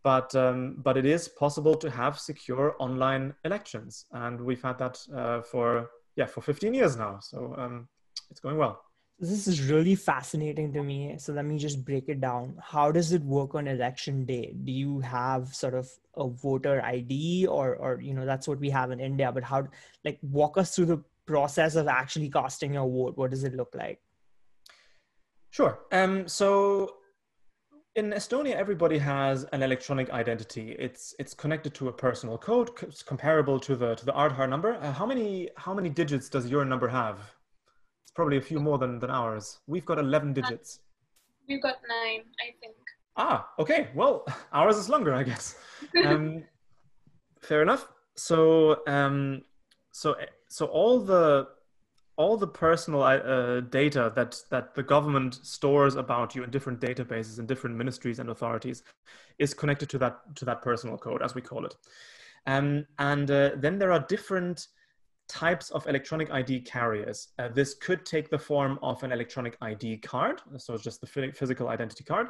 but 0.03 0.35
um, 0.35 0.75
but 0.83 0.97
it 0.97 1.05
is 1.05 1.29
possible 1.29 1.75
to 1.75 1.89
have 1.89 2.19
secure 2.19 2.75
online 2.77 3.33
elections, 3.45 4.05
and 4.11 4.39
we've 4.39 4.61
had 4.61 4.77
that 4.77 4.99
uh, 5.15 5.41
for 5.41 5.89
yeah 6.15 6.25
for 6.25 6.41
15 6.41 6.73
years 6.73 6.95
now 6.95 7.19
so 7.19 7.55
um, 7.57 7.87
it's 8.29 8.39
going 8.39 8.57
well. 8.57 8.81
This 9.19 9.47
is 9.47 9.61
really 9.61 9.95
fascinating 9.95 10.73
to 10.73 10.83
me 10.83 11.15
so 11.17 11.33
let 11.33 11.45
me 11.45 11.57
just 11.57 11.85
break 11.85 12.09
it 12.09 12.19
down. 12.19 12.55
How 12.61 12.91
does 12.91 13.11
it 13.13 13.21
work 13.23 13.55
on 13.55 13.67
election 13.67 14.25
day? 14.25 14.53
Do 14.63 14.71
you 14.71 14.99
have 14.99 15.53
sort 15.53 15.75
of 15.75 15.89
a 16.15 16.27
voter 16.27 16.81
id 16.81 17.47
or 17.47 17.75
or 17.75 18.01
you 18.01 18.13
know 18.13 18.25
that's 18.25 18.47
what 18.47 18.59
we 18.59 18.69
have 18.69 18.91
in 18.91 18.99
india 18.99 19.31
but 19.31 19.43
how 19.43 19.67
like 20.05 20.19
walk 20.21 20.59
us 20.59 20.75
through 20.75 20.85
the 20.85 21.03
process 21.25 21.75
of 21.75 21.87
actually 21.87 22.29
casting 22.29 22.73
your 22.73 22.89
vote. 22.89 23.17
What 23.17 23.31
does 23.31 23.43
it 23.43 23.55
look 23.55 23.73
like? 23.75 23.99
Sure. 25.49 25.79
Um 25.91 26.27
so 26.27 26.95
in 27.95 28.11
Estonia, 28.11 28.55
everybody 28.55 28.97
has 28.97 29.43
an 29.53 29.61
electronic 29.61 30.09
identity. 30.09 30.75
It's 30.79 31.13
it's 31.19 31.33
connected 31.33 31.73
to 31.75 31.89
a 31.89 31.93
personal 31.93 32.37
code, 32.37 32.71
it's 32.81 33.03
comparable 33.03 33.59
to 33.59 33.75
the 33.75 33.95
to 33.95 34.05
the 34.05 34.13
Aadhaar 34.13 34.49
number. 34.49 34.75
Uh, 34.81 34.91
how 34.91 35.05
many 35.05 35.49
how 35.57 35.73
many 35.73 35.89
digits 35.89 36.27
does 36.29 36.49
your 36.49 36.65
number 36.65 36.87
have? 36.87 37.19
It's 38.03 38.11
probably 38.11 38.37
a 38.37 38.41
few 38.41 38.59
more 38.59 38.77
than 38.77 38.99
than 38.99 39.11
ours. 39.11 39.59
We've 39.67 39.85
got 39.85 39.99
eleven 39.99 40.33
digits. 40.33 40.79
We've 41.47 41.61
got 41.61 41.75
nine, 41.87 42.21
I 42.41 42.55
think. 42.59 42.75
Ah, 43.15 43.49
okay. 43.59 43.89
Well, 43.93 44.25
ours 44.53 44.77
is 44.77 44.89
longer, 44.89 45.13
I 45.13 45.23
guess. 45.23 45.55
Um, 46.03 46.43
fair 47.41 47.61
enough. 47.61 47.87
So 48.15 48.81
um, 48.87 49.43
so 49.91 50.15
so 50.49 50.65
all 50.65 50.99
the 50.99 51.47
all 52.15 52.37
the 52.37 52.47
personal 52.47 53.03
uh, 53.03 53.61
data 53.61 54.11
that 54.15 54.39
that 54.49 54.75
the 54.75 54.83
government 54.83 55.39
stores 55.43 55.95
about 55.95 56.35
you 56.35 56.43
in 56.43 56.49
different 56.49 56.79
databases 56.79 57.39
in 57.39 57.45
different 57.45 57.75
ministries 57.75 58.19
and 58.19 58.29
authorities 58.29 58.83
is 59.39 59.53
connected 59.53 59.89
to 59.89 59.97
that 59.97 60.19
to 60.35 60.45
that 60.45 60.61
personal 60.61 60.97
code 60.97 61.21
as 61.21 61.35
we 61.35 61.41
call 61.41 61.65
it 61.65 61.75
um, 62.45 62.85
and 62.99 63.31
uh, 63.31 63.51
then 63.57 63.79
there 63.79 63.91
are 63.91 64.05
different 64.07 64.67
types 65.27 65.71
of 65.71 65.87
electronic 65.87 66.29
id 66.31 66.61
carriers 66.61 67.29
uh, 67.39 67.47
this 67.47 67.73
could 67.73 68.05
take 68.05 68.29
the 68.29 68.37
form 68.37 68.77
of 68.83 69.01
an 69.03 69.11
electronic 69.11 69.57
id 69.61 69.97
card 69.97 70.41
so 70.57 70.73
it's 70.73 70.83
just 70.83 71.01
the 71.01 71.31
physical 71.33 71.69
identity 71.69 72.03
card 72.03 72.27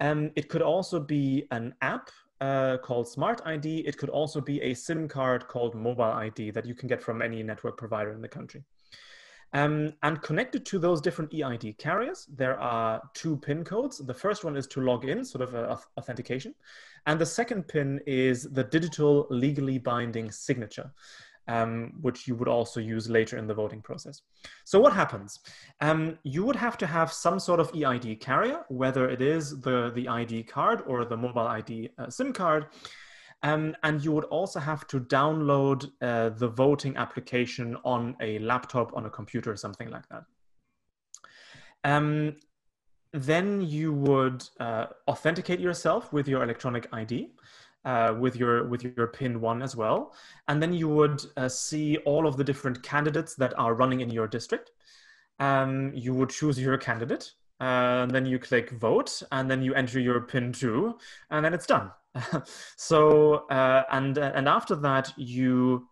Um, 0.00 0.30
it 0.36 0.48
could 0.48 0.62
also 0.62 1.00
be 1.00 1.46
an 1.50 1.74
app 1.80 2.10
uh, 2.40 2.76
called 2.78 3.08
Smart 3.08 3.40
ID. 3.44 3.78
It 3.78 3.98
could 3.98 4.10
also 4.10 4.40
be 4.40 4.60
a 4.62 4.74
SIM 4.74 5.08
card 5.08 5.48
called 5.48 5.74
Mobile 5.74 6.04
ID 6.04 6.50
that 6.52 6.66
you 6.66 6.74
can 6.74 6.88
get 6.88 7.02
from 7.02 7.20
any 7.20 7.42
network 7.42 7.76
provider 7.76 8.12
in 8.12 8.22
the 8.22 8.28
country. 8.28 8.62
Um, 9.54 9.94
and 10.02 10.20
connected 10.20 10.66
to 10.66 10.78
those 10.78 11.00
different 11.00 11.32
EID 11.32 11.78
carriers, 11.78 12.26
there 12.34 12.60
are 12.60 13.02
two 13.14 13.36
PIN 13.38 13.64
codes. 13.64 13.98
The 13.98 14.14
first 14.14 14.44
one 14.44 14.56
is 14.56 14.66
to 14.68 14.80
log 14.80 15.06
in, 15.06 15.24
sort 15.24 15.42
of 15.42 15.54
a, 15.54 15.78
authentication. 15.96 16.54
And 17.06 17.18
the 17.18 17.26
second 17.26 17.66
PIN 17.66 18.00
is 18.06 18.42
the 18.44 18.64
digital 18.64 19.26
legally 19.30 19.78
binding 19.78 20.30
signature 20.30 20.92
um, 21.48 21.94
which 22.00 22.28
you 22.28 22.34
would 22.36 22.46
also 22.46 22.78
use 22.78 23.08
later 23.08 23.38
in 23.38 23.46
the 23.46 23.54
voting 23.54 23.80
process. 23.80 24.20
So 24.64 24.78
what 24.78 24.92
happens? 24.92 25.40
Um, 25.80 26.18
you 26.22 26.44
would 26.44 26.56
have 26.56 26.76
to 26.78 26.86
have 26.86 27.12
some 27.12 27.40
sort 27.40 27.58
of 27.58 27.72
EID 27.74 28.20
carrier, 28.20 28.64
whether 28.68 29.08
it 29.08 29.22
is 29.22 29.60
the, 29.60 29.90
the 29.94 30.06
ID 30.08 30.44
card 30.44 30.82
or 30.86 31.04
the 31.04 31.16
mobile 31.16 31.48
ID 31.48 31.90
uh, 31.98 32.10
SIM 32.10 32.32
card. 32.32 32.66
Um, 33.42 33.76
and 33.84 34.04
you 34.04 34.12
would 34.12 34.24
also 34.24 34.58
have 34.58 34.86
to 34.88 34.98
download 35.00 35.90
uh, 36.02 36.30
the 36.30 36.48
voting 36.48 36.96
application 36.96 37.76
on 37.84 38.16
a 38.20 38.40
laptop, 38.40 38.96
on 38.96 39.06
a 39.06 39.10
computer, 39.10 39.54
something 39.54 39.90
like 39.90 40.08
that. 40.08 40.24
Um, 41.84 42.36
then 43.12 43.60
you 43.60 43.92
would 43.92 44.44
uh, 44.58 44.86
authenticate 45.06 45.60
yourself 45.60 46.12
with 46.12 46.26
your 46.28 46.42
electronic 46.42 46.88
ID 46.92 47.30
uh, 47.84 48.14
with 48.18 48.36
your 48.36 48.68
with 48.68 48.82
your 48.82 49.06
pin 49.06 49.40
one 49.40 49.62
as 49.62 49.76
well, 49.76 50.14
and 50.48 50.62
then 50.62 50.72
you 50.72 50.88
would 50.88 51.22
uh, 51.36 51.48
see 51.48 51.96
all 51.98 52.26
of 52.26 52.36
the 52.36 52.44
different 52.44 52.82
candidates 52.82 53.34
that 53.36 53.58
are 53.58 53.74
running 53.74 54.00
in 54.00 54.10
your 54.10 54.26
district. 54.26 54.72
Um, 55.38 55.92
you 55.94 56.12
would 56.14 56.30
choose 56.30 56.58
your 56.58 56.76
candidate, 56.76 57.32
uh, 57.60 58.04
and 58.04 58.10
then 58.10 58.26
you 58.26 58.38
click 58.38 58.70
vote, 58.72 59.22
and 59.32 59.50
then 59.50 59.62
you 59.62 59.74
enter 59.74 60.00
your 60.00 60.20
pin 60.20 60.52
two, 60.52 60.98
and 61.30 61.44
then 61.44 61.54
it's 61.54 61.66
done. 61.66 61.90
so 62.76 63.46
uh, 63.48 63.84
and 63.90 64.18
uh, 64.18 64.32
and 64.34 64.48
after 64.48 64.76
that 64.76 65.12
you. 65.16 65.88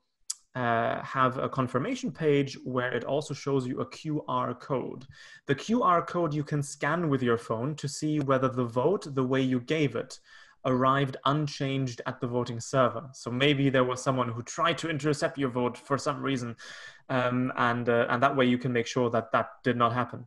Uh, 0.55 1.05
have 1.05 1.37
a 1.37 1.51
confirmation 1.51 2.11
page 2.11 2.57
where 2.65 2.91
it 2.91 3.05
also 3.05 3.35
shows 3.35 3.67
you 3.67 3.83
a 3.83 3.91
QR 3.91 4.59
code. 4.59 5.05
The 5.47 5.55
QR 5.55 6.07
code 6.07 6.33
you 6.33 6.45
can 6.45 6.63
scan 6.63 7.11
with 7.11 7.23
your 7.23 7.37
phone 7.37 7.75
to 7.75 7.87
see 7.87 8.21
whether 8.21 8.49
the 8.49 8.65
vote, 8.65 9.15
the 9.15 9.23
way 9.23 9.43
you 9.43 9.61
gave 9.61 9.97
it, 9.97 10.19
arrived 10.67 11.17
unchanged 11.25 12.03
at 12.07 12.21
the 12.21 12.27
voting 12.27 12.61
server. 12.61 13.09
So 13.13 13.31
maybe 13.31 13.71
there 13.71 13.85
was 13.85 14.03
someone 14.03 14.29
who 14.29 14.43
tried 14.43 14.79
to 14.79 14.91
intercept 14.91 15.39
your 15.39 15.49
vote 15.49 15.79
for 15.79 15.97
some 15.97 16.21
reason, 16.21 16.57
um, 17.09 17.53
and 17.57 17.89
uh, 17.89 18.07
and 18.11 18.23
that 18.23 18.37
way 18.37 18.47
you 18.47 18.59
can 18.59 18.73
make 18.73 18.87
sure 18.87 19.09
that 19.11 19.33
that 19.33 19.49
did 19.63 19.77
not 19.77 19.93
happen. 19.93 20.27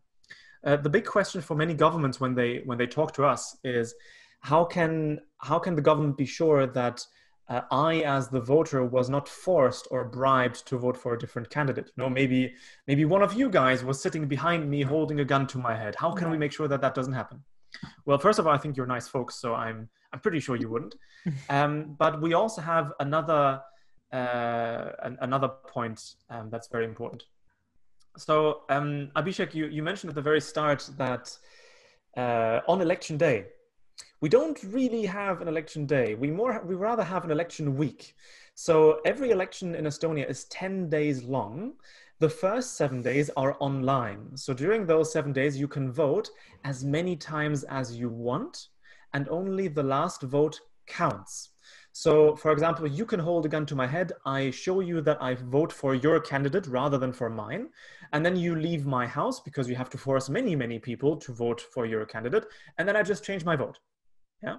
Uh, 0.64 0.78
the 0.78 0.90
big 0.90 1.06
question 1.06 1.42
for 1.42 1.56
many 1.56 1.74
governments 1.74 2.20
when 2.20 2.34
they 2.34 2.62
when 2.66 2.78
they 2.78 2.88
talk 2.88 3.14
to 3.14 3.26
us 3.26 3.58
is 3.64 3.94
how 4.42 4.64
can 4.66 5.20
how 5.40 5.60
can 5.60 5.76
the 5.76 5.82
government 5.82 6.18
be 6.18 6.26
sure 6.26 6.68
that 6.68 7.06
uh, 7.50 7.62
I, 7.72 8.02
as 8.02 8.30
the 8.30 8.40
voter, 8.40 8.86
was 8.86 9.10
not 9.10 9.28
forced 9.28 9.88
or 9.90 10.06
bribed 10.06 10.68
to 10.68 10.78
vote 10.78 10.96
for 10.96 11.16
a 11.16 11.20
different 11.20 11.50
candidate. 11.50 11.88
You 11.96 12.04
know, 12.04 12.10
maybe 12.10 12.54
maybe 12.88 13.06
one 13.06 13.24
of 13.24 13.34
you 13.34 13.50
guys 13.50 13.84
was 13.84 14.02
sitting 14.02 14.28
behind 14.28 14.70
me 14.70 14.84
holding 14.84 15.20
a 15.20 15.26
gun 15.26 15.48
to 15.48 15.58
my 15.58 15.76
head. 15.76 15.96
How 15.96 16.12
can 16.12 16.30
we 16.30 16.38
make 16.38 16.52
sure 16.52 16.68
that 16.68 16.82
that 16.82 16.94
doesn't 16.94 17.14
happen? 17.14 17.44
Well, 18.06 18.20
first 18.20 18.40
of 18.40 18.48
all, 18.48 18.54
I 18.54 18.58
think 18.58 18.78
you're 18.78 18.86
nice 18.86 19.08
folks, 19.08 19.36
so 19.36 19.56
I'm 19.56 19.90
I'm 20.14 20.20
pretty 20.20 20.40
sure 20.40 20.56
you 20.56 20.70
wouldn't. 20.70 20.96
Um, 21.50 21.96
but 21.98 22.22
we 22.22 22.34
also 22.34 22.62
have 22.62 22.94
another 23.00 23.62
uh, 24.14 24.90
an, 25.04 25.18
another 25.22 25.50
point 25.68 26.02
um, 26.30 26.50
that's 26.50 26.68
very 26.68 26.86
important. 26.86 27.24
So, 28.18 28.62
um, 28.70 29.12
Abhishek, 29.16 29.54
you, 29.54 29.68
you 29.68 29.84
mentioned 29.84 30.10
at 30.10 30.16
the 30.16 30.22
very 30.22 30.42
start 30.42 30.90
that 30.98 31.38
uh, 32.18 32.62
on 32.68 32.82
election 32.82 33.18
day, 33.18 33.46
we 34.22 34.30
don't 34.30 34.62
really 34.64 35.06
have 35.06 35.42
an 35.42 35.48
election 35.48 35.86
day. 35.86 36.16
We 36.16 36.30
more 36.32 36.62
we 36.66 36.76
rather 36.76 37.04
have 37.04 37.24
an 37.26 37.32
election 37.32 37.78
week. 37.78 38.16
So 38.56 39.00
every 39.06 39.32
election 39.32 39.76
in 39.76 39.86
Estonia 39.86 40.30
is 40.30 40.44
ten 40.46 40.90
days 40.90 41.24
long, 41.24 41.74
the 42.20 42.30
first 42.30 42.76
seven 42.76 43.02
days 43.02 43.30
are 43.38 43.56
online. 43.62 44.36
So 44.36 44.54
during 44.54 44.86
those 44.86 45.14
seven 45.14 45.32
days, 45.32 45.58
you 45.58 45.68
can 45.68 45.92
vote 45.92 46.30
as 46.66 46.84
many 46.84 47.16
times 47.16 47.64
as 47.64 47.96
you 47.96 48.10
want, 48.10 48.68
and 49.14 49.30
only 49.30 49.70
the 49.70 49.84
last 49.84 50.24
vote 50.24 50.60
counts. 50.86 51.52
So, 51.94 52.36
for 52.36 52.52
example, 52.52 52.88
you 52.88 53.06
can 53.06 53.20
hold 53.20 53.46
a 53.46 53.50
gun 53.50 53.66
to 53.68 53.76
my 53.76 53.88
head. 53.88 54.12
I 54.26 54.52
show 54.52 54.80
you 54.80 55.02
that 55.02 55.22
I 55.22 55.36
vote 55.36 55.72
for 55.72 55.96
your 55.96 56.20
candidate 56.20 56.68
rather 56.68 56.98
than 56.98 57.14
for 57.14 57.30
mine. 57.30 57.70
And 58.14 58.26
then 58.26 58.36
you 58.36 58.56
leave 58.56 58.86
my 58.86 59.08
house 59.08 59.40
because 59.40 59.68
you 59.68 59.76
have 59.76 59.90
to 59.92 59.98
force 59.98 60.30
many, 60.30 60.56
many 60.56 60.80
people 60.80 61.18
to 61.18 61.34
vote 61.34 61.62
for 61.74 61.86
your 61.86 62.06
candidate. 62.06 62.46
And 62.78 62.88
then 62.88 62.96
I 62.96 63.04
just 63.04 63.24
change 63.24 63.44
my 63.44 63.56
vote. 63.56 63.80
Yeah. 64.42 64.58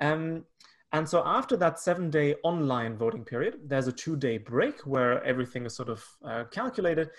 Um, 0.00 0.44
and 0.92 1.06
so 1.06 1.22
after 1.26 1.56
that 1.58 1.78
seven 1.78 2.10
day 2.10 2.36
online 2.42 2.96
voting 2.96 3.24
period, 3.24 3.60
there's 3.66 3.88
a 3.88 3.92
two 3.92 4.16
day 4.16 4.38
break 4.38 4.80
where 4.86 5.22
everything 5.24 5.66
is 5.66 5.74
sort 5.74 5.90
of 5.90 6.04
uh, 6.24 6.44
calculated. 6.50 7.10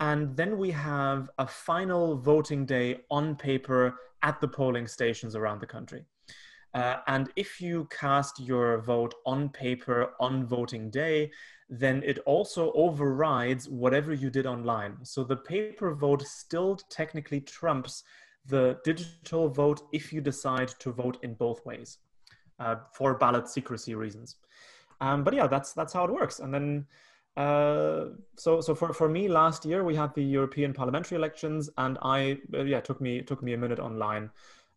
And 0.00 0.36
then 0.36 0.56
we 0.56 0.70
have 0.70 1.28
a 1.38 1.46
final 1.46 2.16
voting 2.16 2.64
day 2.64 3.00
on 3.10 3.36
paper 3.36 3.96
at 4.22 4.40
the 4.40 4.48
polling 4.48 4.86
stations 4.86 5.34
around 5.34 5.60
the 5.60 5.66
country. 5.66 6.04
Uh, 6.74 6.96
and 7.06 7.30
if 7.36 7.60
you 7.60 7.88
cast 7.90 8.38
your 8.40 8.80
vote 8.82 9.14
on 9.26 9.48
paper 9.48 10.12
on 10.20 10.46
voting 10.46 10.90
day, 10.90 11.30
then 11.68 12.02
it 12.04 12.18
also 12.20 12.72
overrides 12.72 13.68
whatever 13.68 14.12
you 14.12 14.30
did 14.30 14.46
online. 14.46 14.96
So 15.02 15.24
the 15.24 15.36
paper 15.36 15.94
vote 15.94 16.22
still 16.22 16.76
technically 16.90 17.40
trumps 17.40 18.04
the 18.48 18.78
digital 18.84 19.48
vote 19.48 19.82
if 19.92 20.12
you 20.12 20.20
decide 20.20 20.68
to 20.80 20.92
vote 20.92 21.18
in 21.22 21.34
both 21.34 21.64
ways 21.64 21.98
uh, 22.58 22.76
for 22.92 23.14
ballot 23.14 23.48
secrecy 23.48 23.94
reasons. 23.94 24.36
Um, 25.00 25.24
but 25.24 25.34
yeah, 25.34 25.46
that's 25.46 25.72
that's 25.72 25.92
how 25.92 26.04
it 26.04 26.12
works. 26.12 26.40
And 26.40 26.52
then, 26.52 26.86
uh, 27.36 28.06
so 28.36 28.60
so 28.60 28.74
for, 28.74 28.92
for 28.92 29.08
me, 29.08 29.28
last 29.28 29.64
year 29.64 29.84
we 29.84 29.94
had 29.94 30.14
the 30.14 30.24
European 30.24 30.72
parliamentary 30.72 31.16
elections, 31.16 31.70
and 31.78 31.98
I 32.02 32.38
uh, 32.54 32.64
yeah 32.64 32.80
took 32.80 33.00
me 33.00 33.22
took 33.22 33.42
me 33.42 33.52
a 33.52 33.58
minute 33.58 33.78
online, 33.78 34.30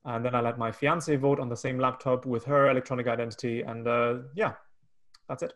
and 0.06 0.24
then 0.24 0.36
I 0.36 0.42
let 0.42 0.60
my 0.60 0.72
fiance 0.72 1.16
vote 1.16 1.40
on 1.40 1.50
the 1.50 1.58
same 1.58 1.80
laptop 1.80 2.26
with 2.26 2.46
her 2.46 2.70
electronic 2.70 3.08
identity, 3.08 3.62
and 3.62 3.88
uh, 3.88 4.20
yeah, 4.36 4.54
that's 5.28 5.44
it. 5.44 5.54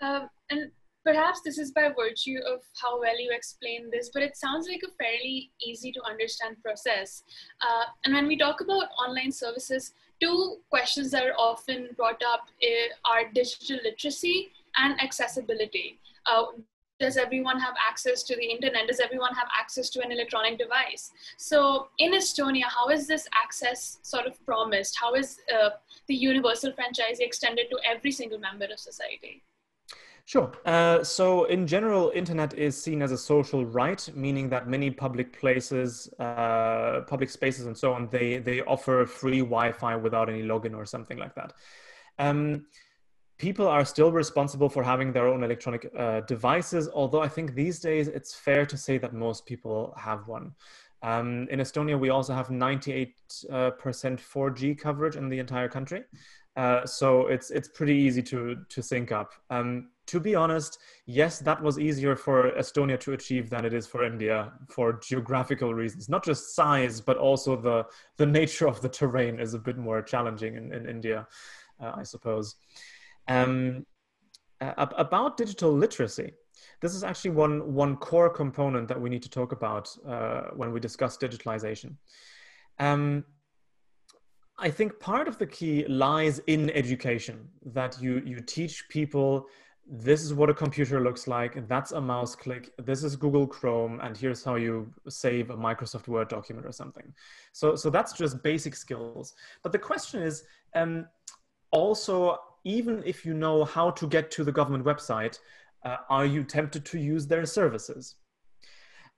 Um, 0.00 0.28
and 0.50 0.70
perhaps 1.06 1.40
this 1.42 1.56
is 1.56 1.70
by 1.70 1.88
virtue 1.96 2.38
of 2.52 2.60
how 2.82 2.98
well 2.98 3.18
you 3.18 3.30
explain 3.32 3.88
this, 3.92 4.10
but 4.12 4.24
it 4.24 4.36
sounds 4.36 4.66
like 4.68 4.82
a 4.84 4.90
fairly 5.00 5.52
easy 5.62 5.92
to 5.92 6.02
understand 6.02 6.56
process. 6.64 7.22
Uh, 7.62 7.84
and 8.04 8.12
when 8.12 8.26
we 8.26 8.36
talk 8.36 8.60
about 8.60 8.88
online 8.98 9.30
services, 9.30 9.94
two 10.20 10.56
questions 10.68 11.12
that 11.12 11.24
are 11.24 11.38
often 11.38 11.90
brought 11.96 12.20
up 12.26 12.48
eh, 12.60 12.88
are 13.08 13.30
digital 13.32 13.78
literacy 13.84 14.50
and 14.78 15.00
accessibility. 15.00 16.00
Uh, 16.26 16.46
does 16.98 17.16
everyone 17.18 17.60
have 17.60 17.74
access 17.88 18.22
to 18.24 18.34
the 18.34 18.44
internet? 18.44 18.88
Does 18.88 19.00
everyone 19.00 19.34
have 19.34 19.48
access 19.56 19.90
to 19.90 20.02
an 20.02 20.10
electronic 20.10 20.58
device? 20.58 21.12
So 21.36 21.88
in 21.98 22.14
Estonia, 22.14 22.64
how 22.64 22.88
is 22.88 23.06
this 23.06 23.28
access 23.34 23.98
sort 24.02 24.26
of 24.26 24.44
promised? 24.44 24.98
How 24.98 25.14
is 25.14 25.38
uh, 25.54 25.70
the 26.08 26.16
universal 26.16 26.72
franchise 26.72 27.20
extended 27.20 27.66
to 27.70 27.78
every 27.88 28.10
single 28.10 28.38
member 28.38 28.64
of 28.64 28.80
society? 28.80 29.42
Sure. 30.26 30.52
Uh, 30.64 31.04
so, 31.04 31.44
in 31.44 31.68
general, 31.68 32.10
internet 32.12 32.52
is 32.54 32.80
seen 32.80 33.00
as 33.00 33.12
a 33.12 33.16
social 33.16 33.64
right, 33.64 34.10
meaning 34.12 34.48
that 34.48 34.66
many 34.68 34.90
public 34.90 35.38
places, 35.38 36.12
uh, 36.18 37.02
public 37.06 37.30
spaces, 37.30 37.66
and 37.66 37.78
so 37.78 37.92
on, 37.92 38.08
they 38.10 38.38
they 38.38 38.60
offer 38.62 39.06
free 39.06 39.38
Wi-Fi 39.38 39.94
without 39.94 40.28
any 40.28 40.42
login 40.42 40.74
or 40.74 40.84
something 40.84 41.16
like 41.16 41.32
that. 41.36 41.52
Um, 42.18 42.66
people 43.38 43.68
are 43.68 43.84
still 43.84 44.10
responsible 44.10 44.68
for 44.68 44.82
having 44.82 45.12
their 45.12 45.28
own 45.28 45.44
electronic 45.44 45.88
uh, 45.96 46.22
devices, 46.22 46.88
although 46.92 47.22
I 47.22 47.28
think 47.28 47.54
these 47.54 47.78
days 47.78 48.08
it's 48.08 48.34
fair 48.34 48.66
to 48.66 48.76
say 48.76 48.98
that 48.98 49.14
most 49.14 49.46
people 49.46 49.94
have 49.96 50.26
one. 50.26 50.56
Um, 51.02 51.46
in 51.50 51.60
Estonia, 51.60 51.96
we 51.96 52.08
also 52.08 52.34
have 52.34 52.48
98% 52.48 53.12
4G 53.52 54.72
uh, 54.72 54.82
coverage 54.82 55.14
in 55.14 55.28
the 55.28 55.38
entire 55.38 55.68
country. 55.68 56.02
Uh, 56.56 56.86
so 56.86 57.26
it's 57.26 57.50
it's 57.50 57.68
pretty 57.68 57.94
easy 57.94 58.22
to 58.22 58.56
to 58.68 58.82
sync 58.82 59.12
up. 59.12 59.32
Um, 59.50 59.88
to 60.06 60.20
be 60.20 60.34
honest, 60.34 60.78
yes, 61.06 61.40
that 61.40 61.60
was 61.60 61.78
easier 61.78 62.14
for 62.14 62.52
Estonia 62.52 62.98
to 63.00 63.12
achieve 63.12 63.50
than 63.50 63.64
it 63.64 63.74
is 63.74 63.86
for 63.86 64.04
India 64.04 64.52
for 64.68 65.00
geographical 65.00 65.74
reasons. 65.74 66.08
Not 66.08 66.24
just 66.24 66.54
size, 66.54 67.00
but 67.00 67.16
also 67.16 67.56
the, 67.56 67.86
the 68.16 68.26
nature 68.26 68.68
of 68.68 68.80
the 68.80 68.88
terrain 68.88 69.40
is 69.40 69.54
a 69.54 69.58
bit 69.58 69.76
more 69.76 70.02
challenging 70.02 70.56
in, 70.56 70.72
in 70.72 70.88
India, 70.88 71.26
uh, 71.80 71.92
I 71.96 72.04
suppose. 72.04 72.54
Um, 73.26 73.84
uh, 74.60 74.86
about 74.96 75.36
digital 75.36 75.72
literacy, 75.72 76.32
this 76.80 76.94
is 76.94 77.02
actually 77.02 77.32
one, 77.32 77.74
one 77.74 77.96
core 77.96 78.30
component 78.30 78.86
that 78.88 79.00
we 79.00 79.10
need 79.10 79.22
to 79.24 79.30
talk 79.30 79.52
about 79.52 79.90
uh, 80.08 80.42
when 80.54 80.72
we 80.72 80.78
discuss 80.78 81.18
digitalization. 81.18 81.96
Um, 82.78 83.24
I 84.58 84.70
think 84.70 84.98
part 85.00 85.28
of 85.28 85.36
the 85.38 85.46
key 85.46 85.86
lies 85.86 86.40
in 86.46 86.70
education, 86.70 87.48
that 87.66 88.00
you, 88.00 88.22
you 88.24 88.40
teach 88.40 88.88
people 88.88 89.46
this 89.88 90.24
is 90.24 90.34
what 90.34 90.50
a 90.50 90.54
computer 90.54 91.00
looks 91.00 91.28
like. 91.28 91.68
That's 91.68 91.92
a 91.92 92.00
mouse 92.00 92.34
click. 92.34 92.72
This 92.78 93.04
is 93.04 93.14
Google 93.14 93.46
Chrome, 93.46 94.00
and 94.00 94.16
here's 94.16 94.42
how 94.42 94.56
you 94.56 94.92
save 95.08 95.50
a 95.50 95.56
Microsoft 95.56 96.08
Word 96.08 96.28
document 96.28 96.66
or 96.66 96.72
something. 96.72 97.12
So, 97.52 97.76
so 97.76 97.88
that's 97.88 98.12
just 98.12 98.42
basic 98.42 98.74
skills. 98.74 99.34
But 99.62 99.70
the 99.70 99.78
question 99.78 100.22
is 100.22 100.42
um, 100.74 101.06
also, 101.70 102.38
even 102.64 103.02
if 103.06 103.24
you 103.24 103.32
know 103.32 103.64
how 103.64 103.90
to 103.90 104.08
get 104.08 104.30
to 104.32 104.42
the 104.42 104.50
government 104.50 104.84
website, 104.84 105.38
uh, 105.84 105.98
are 106.08 106.26
you 106.26 106.42
tempted 106.42 106.84
to 106.86 106.98
use 106.98 107.26
their 107.26 107.46
services? 107.46 108.16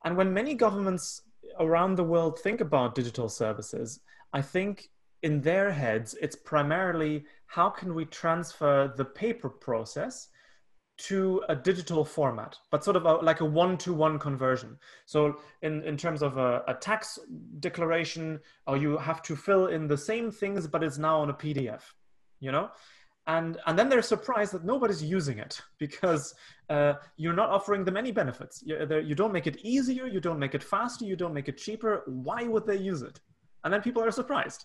And 0.04 0.16
when 0.16 0.34
many 0.34 0.54
governments 0.54 1.22
around 1.60 1.94
the 1.94 2.04
world 2.04 2.40
think 2.40 2.60
about 2.60 2.94
digital 2.94 3.30
services, 3.30 4.00
I 4.34 4.42
think 4.42 4.90
in 5.22 5.40
their 5.40 5.70
heads, 5.70 6.14
it's 6.20 6.36
primarily 6.36 7.24
how 7.46 7.70
can 7.70 7.94
we 7.94 8.04
transfer 8.04 8.92
the 8.96 9.04
paper 9.04 9.48
process 9.48 10.28
to 10.98 11.42
a 11.48 11.54
digital 11.54 12.04
format, 12.04 12.56
but 12.70 12.82
sort 12.82 12.96
of 12.96 13.06
a, 13.06 13.14
like 13.14 13.40
a 13.40 13.44
one-to-one 13.44 14.18
conversion. 14.18 14.76
So 15.06 15.36
in, 15.62 15.82
in 15.84 15.96
terms 15.96 16.22
of 16.22 16.38
a, 16.38 16.62
a 16.66 16.74
tax 16.74 17.18
declaration, 17.60 18.40
or 18.66 18.76
you 18.76 18.98
have 18.98 19.22
to 19.22 19.36
fill 19.36 19.68
in 19.68 19.86
the 19.86 19.96
same 19.96 20.30
things, 20.32 20.66
but 20.66 20.82
it's 20.82 20.98
now 20.98 21.20
on 21.20 21.30
a 21.30 21.34
PDF, 21.34 21.82
you 22.40 22.50
know? 22.50 22.70
And, 23.28 23.58
and 23.66 23.78
then 23.78 23.88
they're 23.88 24.02
surprised 24.02 24.52
that 24.54 24.64
nobody's 24.64 25.02
using 25.02 25.38
it 25.38 25.60
because 25.78 26.34
uh, 26.68 26.94
you're 27.16 27.32
not 27.32 27.50
offering 27.50 27.84
them 27.84 27.96
any 27.96 28.10
benefits. 28.10 28.62
You, 28.66 29.02
you 29.04 29.14
don't 29.14 29.32
make 29.32 29.46
it 29.46 29.58
easier, 29.62 30.06
you 30.06 30.20
don't 30.20 30.38
make 30.38 30.54
it 30.54 30.64
faster, 30.64 31.04
you 31.04 31.14
don't 31.14 31.34
make 31.34 31.48
it 31.48 31.58
cheaper. 31.58 32.02
Why 32.06 32.44
would 32.44 32.66
they 32.66 32.76
use 32.76 33.02
it? 33.02 33.20
And 33.62 33.72
then 33.72 33.82
people 33.82 34.02
are 34.02 34.10
surprised. 34.10 34.64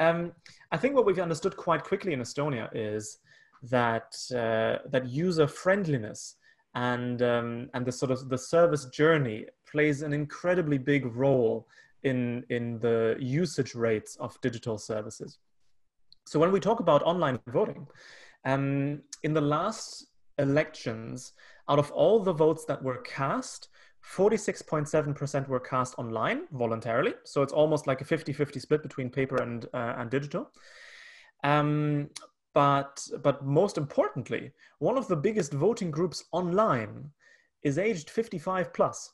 Um, 0.00 0.32
I 0.70 0.76
think 0.76 0.94
what 0.94 1.06
we've 1.06 1.18
understood 1.18 1.56
quite 1.56 1.82
quickly 1.82 2.12
in 2.12 2.20
Estonia 2.20 2.68
is 2.72 3.18
that 3.62 4.16
uh, 4.32 4.88
that 4.88 5.08
user 5.08 5.48
friendliness 5.48 6.36
and 6.74 7.22
um, 7.22 7.70
and 7.74 7.84
the 7.84 7.92
sort 7.92 8.12
of 8.12 8.28
the 8.28 8.38
service 8.38 8.84
journey 8.86 9.46
plays 9.70 10.02
an 10.02 10.12
incredibly 10.12 10.78
big 10.78 11.04
role 11.16 11.66
in 12.04 12.44
in 12.50 12.78
the 12.78 13.16
usage 13.18 13.74
rates 13.74 14.16
of 14.16 14.40
digital 14.40 14.78
services. 14.78 15.38
So 16.26 16.38
when 16.38 16.52
we 16.52 16.60
talk 16.60 16.80
about 16.80 17.02
online 17.02 17.38
voting, 17.46 17.86
um, 18.44 19.02
in 19.22 19.32
the 19.32 19.40
last 19.40 20.06
elections, 20.38 21.32
out 21.68 21.78
of 21.78 21.90
all 21.90 22.20
the 22.20 22.32
votes 22.32 22.64
that 22.66 22.82
were 22.82 22.98
cast, 22.98 23.68
46.7% 24.14 25.48
were 25.48 25.60
cast 25.60 25.98
online 25.98 26.42
voluntarily. 26.52 27.14
So 27.24 27.42
it's 27.42 27.52
almost 27.52 27.86
like 27.86 28.00
a 28.00 28.04
50 28.04 28.32
50 28.32 28.60
split 28.60 28.82
between 28.82 29.10
paper 29.10 29.36
and, 29.42 29.66
uh, 29.74 29.94
and 29.98 30.10
digital. 30.10 30.50
Um, 31.44 32.08
but, 32.54 33.06
but 33.22 33.44
most 33.44 33.76
importantly, 33.76 34.52
one 34.78 34.96
of 34.96 35.08
the 35.08 35.16
biggest 35.16 35.52
voting 35.52 35.90
groups 35.90 36.24
online 36.32 37.10
is 37.62 37.78
aged 37.78 38.10
55 38.10 38.72
plus. 38.72 39.12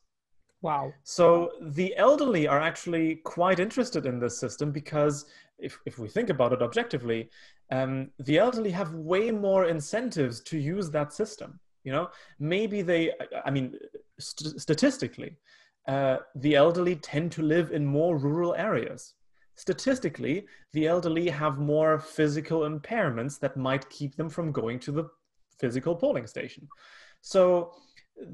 Wow. 0.63 0.93
So 1.03 1.51
the 1.61 1.95
elderly 1.97 2.47
are 2.47 2.61
actually 2.61 3.17
quite 3.17 3.59
interested 3.59 4.07
in 4.07 4.19
this 4.19 4.39
system 4.39 4.71
because 4.71 5.27
if, 5.59 5.79
if 5.85 5.99
we 5.99 6.09
think 6.09 6.31
about 6.31 6.53
it 6.53 6.63
objectively, 6.63 7.29
um, 7.71 8.11
the 8.21 8.39
elderly 8.39 8.71
have 8.71 8.95
way 8.95 9.31
more 9.31 9.67
incentives 9.67 10.41
to 10.45 10.59
use 10.59 10.91
that 10.91 11.13
system 11.13 11.61
you 11.85 11.93
know? 11.93 12.09
Maybe 12.39 12.83
they 12.83 13.13
i 13.45 13.51
mean 13.51 13.79
st- 14.19 14.61
statistically 14.61 15.37
uh, 15.87 16.17
the 16.37 16.55
elderly 16.57 16.97
tend 16.97 17.31
to 17.33 17.43
live 17.43 17.71
in 17.71 17.85
more 17.85 18.17
rural 18.17 18.55
areas. 18.55 19.15
Statistically 19.57 20.47
the 20.73 20.87
elderly 20.87 21.29
have 21.29 21.59
more 21.59 21.99
physical 21.99 22.61
impairments 22.61 23.39
that 23.39 23.57
might 23.57 23.89
keep 23.91 24.17
them 24.17 24.31
from 24.31 24.51
going 24.51 24.79
to 24.81 24.93
the 24.93 25.05
physical 25.61 25.95
polling 25.95 26.27
station. 26.27 26.67
So 27.21 27.73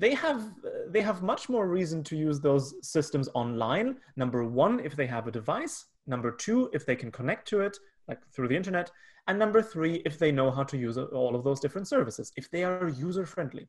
they 0.04 0.14
have 0.14 0.50
they 0.88 1.00
have 1.00 1.23
much 1.23 1.49
more 1.49 1.66
reason 1.69 2.02
to 2.04 2.16
use 2.16 2.40
those 2.40 2.75
systems 2.83 3.28
online. 3.35 3.97
Number 4.16 4.45
one 4.45 4.80
if 4.80 4.95
they 4.97 5.07
have 5.07 5.26
a 5.26 5.33
device. 5.33 5.87
Number 6.07 6.30
two 6.30 6.71
if 6.73 6.86
they 6.86 6.97
can 6.97 7.10
connect 7.10 7.49
to 7.49 7.60
it 7.60 7.76
like 8.08 8.21
through 8.32 8.49
the 8.49 8.56
internet 8.56 8.91
and 9.28 9.39
number 9.39 9.63
three, 9.63 10.02
if 10.04 10.19
they 10.19 10.33
know 10.33 10.50
how 10.50 10.65
to 10.65 10.76
use 10.76 10.99
all 10.99 11.35
of 11.35 11.45
those 11.45 11.61
different 11.61 11.89
services, 11.89 12.33
if 12.37 12.50
they 12.50 12.65
are 12.65 12.89
user 12.89 13.26
friendly. 13.26 13.69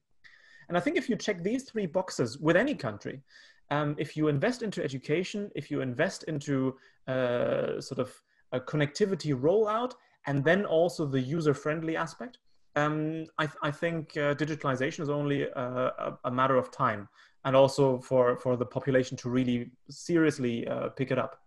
And 0.67 0.77
I 0.77 0.81
think 0.81 0.97
if 0.97 1.09
you 1.09 1.15
check 1.15 1.43
these 1.43 1.63
three 1.63 1.85
boxes 1.85 2.37
with 2.37 2.55
any 2.55 2.75
country, 2.75 3.21
um, 3.71 3.95
if 3.97 4.17
you 4.17 4.27
invest 4.27 4.63
into 4.63 4.83
education, 4.83 5.51
if 5.55 5.71
you 5.71 5.81
invest 5.81 6.23
into 6.23 6.75
uh, 7.07 7.79
sort 7.79 7.99
of 7.99 8.13
a 8.51 8.59
connectivity 8.59 9.33
rollout, 9.33 9.93
and 10.27 10.43
then 10.43 10.65
also 10.65 11.05
the 11.05 11.19
user 11.19 11.53
friendly 11.53 11.95
aspect, 11.95 12.37
um, 12.75 13.25
I, 13.37 13.45
th- 13.47 13.57
I, 13.63 13.71
think 13.71 14.15
uh, 14.15 14.35
digitalization 14.35 15.01
is 15.01 15.09
only 15.09 15.43
a, 15.43 15.49
a, 15.55 16.17
a, 16.25 16.31
matter 16.31 16.55
of 16.55 16.71
time, 16.71 17.09
and 17.43 17.55
also 17.55 17.99
for, 17.99 18.37
for 18.37 18.55
the 18.55 18.65
population 18.65 19.17
to 19.17 19.29
really 19.29 19.71
seriously 19.89 20.67
uh, 20.67 20.89
pick 20.89 21.11
it 21.11 21.17
up. 21.17 21.41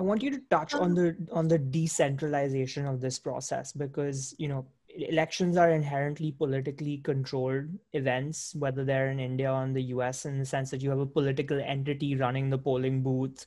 I 0.00 0.02
want 0.02 0.22
you 0.22 0.30
to 0.30 0.40
touch 0.48 0.72
on 0.72 0.82
um, 0.82 0.94
the 0.94 1.16
on 1.30 1.46
the 1.46 1.58
decentralization 1.58 2.86
of 2.86 3.02
this 3.02 3.18
process 3.18 3.70
because 3.70 4.34
you 4.38 4.48
know 4.48 4.64
elections 4.96 5.58
are 5.58 5.72
inherently 5.72 6.32
politically 6.32 6.96
controlled 7.04 7.66
events, 7.92 8.54
whether 8.54 8.82
they're 8.82 9.10
in 9.10 9.20
India 9.20 9.52
or 9.52 9.62
in 9.62 9.74
the 9.74 9.92
US, 9.96 10.24
in 10.24 10.38
the 10.38 10.46
sense 10.46 10.70
that 10.70 10.80
you 10.80 10.88
have 10.88 11.00
a 11.00 11.12
political 11.18 11.60
entity 11.60 12.16
running 12.16 12.48
the 12.48 12.56
polling 12.56 13.02
booth. 13.02 13.44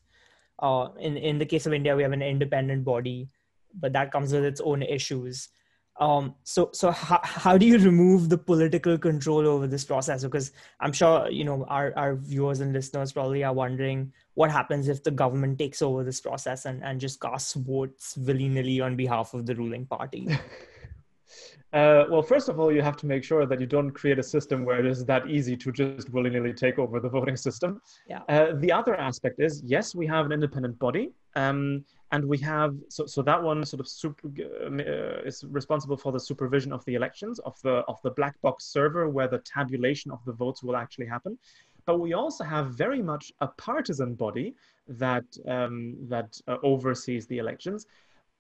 Uh, 0.60 0.90
in 1.00 1.18
in 1.18 1.40
the 1.40 1.50
case 1.54 1.66
of 1.66 1.74
India, 1.74 1.96
we 1.96 2.04
have 2.04 2.12
an 2.20 2.22
independent 2.22 2.86
body, 2.86 3.30
but 3.74 3.92
that 3.94 4.12
comes 4.12 4.32
with 4.32 4.46
its 4.46 4.62
own 4.62 4.84
issues 4.84 5.50
um 6.00 6.34
so 6.44 6.70
so 6.74 6.90
how, 6.90 7.20
how 7.24 7.56
do 7.56 7.68
you 7.68 7.78
remove 7.78 8.28
the 8.28 8.38
political 8.38 8.98
control 8.98 9.48
over 9.48 9.68
this 9.68 9.86
process 9.86 10.24
because 10.24 10.52
i'm 10.80 10.92
sure 10.92 11.30
you 11.30 11.44
know 11.44 11.66
our, 11.66 11.94
our 11.96 12.16
viewers 12.16 12.62
and 12.62 12.74
listeners 12.74 13.12
probably 13.12 13.44
are 13.44 13.54
wondering 13.54 14.12
what 14.34 14.50
happens 14.50 14.88
if 14.88 15.04
the 15.04 15.12
government 15.12 15.60
takes 15.60 15.84
over 15.84 16.04
this 16.04 16.20
process 16.20 16.66
and, 16.66 16.84
and 16.84 17.00
just 17.00 17.22
casts 17.22 17.54
votes 17.54 18.18
willy-nilly 18.18 18.82
on 18.82 18.96
behalf 18.96 19.36
of 19.36 19.46
the 19.46 19.56
ruling 19.56 19.86
party 19.86 20.28
Uh, 21.74 22.06
well, 22.08 22.22
first 22.22 22.50
of 22.50 22.60
all, 22.60 22.72
you 22.72 22.84
have 22.84 22.96
to 22.96 23.08
make 23.08 23.24
sure 23.24 23.48
that 23.48 23.60
you 23.60 23.66
don't 23.66 23.90
create 23.90 24.20
a 24.20 24.24
system 24.24 24.64
where 24.64 24.80
it 24.80 24.86
is 24.86 25.04
that 25.06 25.28
easy 25.28 25.58
to 25.58 25.72
just 25.72 26.08
willy-nilly 26.12 26.54
take 26.54 26.78
over 26.78 27.00
the 27.00 27.10
voting 27.10 27.36
system. 27.36 27.82
Yeah. 28.08 28.20
Uh, 28.30 28.54
the 28.58 28.72
other 28.72 28.96
aspect 28.96 29.40
is, 29.40 29.64
yes, 29.66 29.96
we 29.96 30.06
have 30.06 30.28
an 30.28 30.32
independent 30.32 30.78
body, 30.78 31.10
um, 31.36 31.84
and 32.14 32.24
we 32.24 32.38
have 32.38 32.76
so 32.90 33.06
so 33.08 33.22
that 33.24 33.42
one 33.42 33.66
sort 33.66 33.80
of 33.80 33.88
super, 33.88 34.28
uh, 34.28 35.30
is 35.30 35.44
responsible 35.60 35.98
for 35.98 36.12
the 36.12 36.20
supervision 36.20 36.72
of 36.72 36.86
the 36.86 36.94
elections 36.94 37.40
of 37.40 37.60
the 37.64 37.76
of 37.92 37.98
the 38.04 38.12
black 38.12 38.40
box 38.42 38.66
server 38.66 39.10
where 39.10 39.28
the 39.28 39.40
tabulation 39.40 40.12
of 40.12 40.20
the 40.28 40.32
votes 40.32 40.62
will 40.64 40.78
actually 40.84 41.08
happen. 41.08 41.38
But 41.86 42.00
we 42.00 42.14
also 42.14 42.44
have 42.44 42.66
very 42.86 43.02
much 43.02 43.34
a 43.42 43.48
partisan 43.48 44.14
body 44.14 44.56
that 44.88 45.26
um, 45.48 45.96
that 46.14 46.40
uh, 46.48 46.58
oversees 46.64 47.26
the 47.28 47.40
elections. 47.40 47.88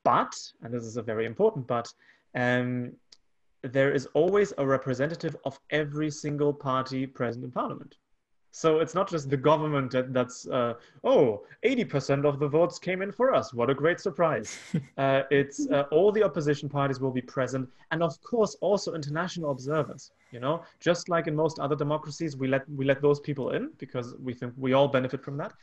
But, 0.03 0.33
and 0.62 0.73
this 0.73 0.83
is 0.83 0.97
a 0.97 1.01
very 1.01 1.25
important 1.25 1.65
but, 1.65 1.88
um, 2.36 2.91
there 3.62 3.93
is 3.93 4.05
always 4.13 4.51
a 4.57 4.65
representative 4.67 5.36
of 5.45 5.57
every 5.69 6.12
single 6.12 6.53
party 6.53 7.07
present 7.07 7.45
in 7.45 7.51
parliament. 7.51 7.95
So 8.55 8.81
it's 8.81 8.93
not 8.93 9.09
just 9.09 9.31
the 9.31 9.35
government 9.35 9.89
that, 9.93 10.13
that's, 10.13 10.47
uh, 10.47 10.75
oh, 11.03 11.43
80% 11.65 12.23
of 12.23 12.37
the 12.37 12.47
votes 12.47 12.77
came 12.77 13.01
in 13.01 13.11
for 13.11 13.33
us. 13.33 13.51
What 13.51 13.71
a 13.71 13.73
great 13.73 13.99
surprise. 13.99 14.59
uh, 14.99 15.23
it's 15.31 15.67
uh, 15.71 15.85
all 15.89 16.11
the 16.11 16.21
opposition 16.21 16.69
parties 16.69 16.99
will 16.99 17.09
be 17.09 17.21
present. 17.21 17.67
And 17.89 18.03
of 18.03 18.21
course, 18.21 18.55
also 18.61 18.93
international 18.93 19.49
observers, 19.49 20.11
you 20.31 20.39
know, 20.39 20.61
just 20.79 21.09
like 21.09 21.25
in 21.25 21.35
most 21.35 21.57
other 21.57 21.75
democracies, 21.75 22.37
we 22.37 22.47
let, 22.47 22.69
we 22.69 22.85
let 22.85 23.01
those 23.01 23.19
people 23.19 23.49
in 23.49 23.71
because 23.79 24.13
we 24.21 24.35
think 24.35 24.53
we 24.55 24.73
all 24.73 24.87
benefit 24.87 25.23
from 25.23 25.35
that. 25.37 25.53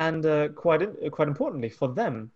And 0.00 0.26
uh, 0.26 0.48
quite, 0.48 0.82
in, 0.82 1.10
quite 1.12 1.28
importantly 1.28 1.68
for 1.68 1.86
them, 1.86 2.32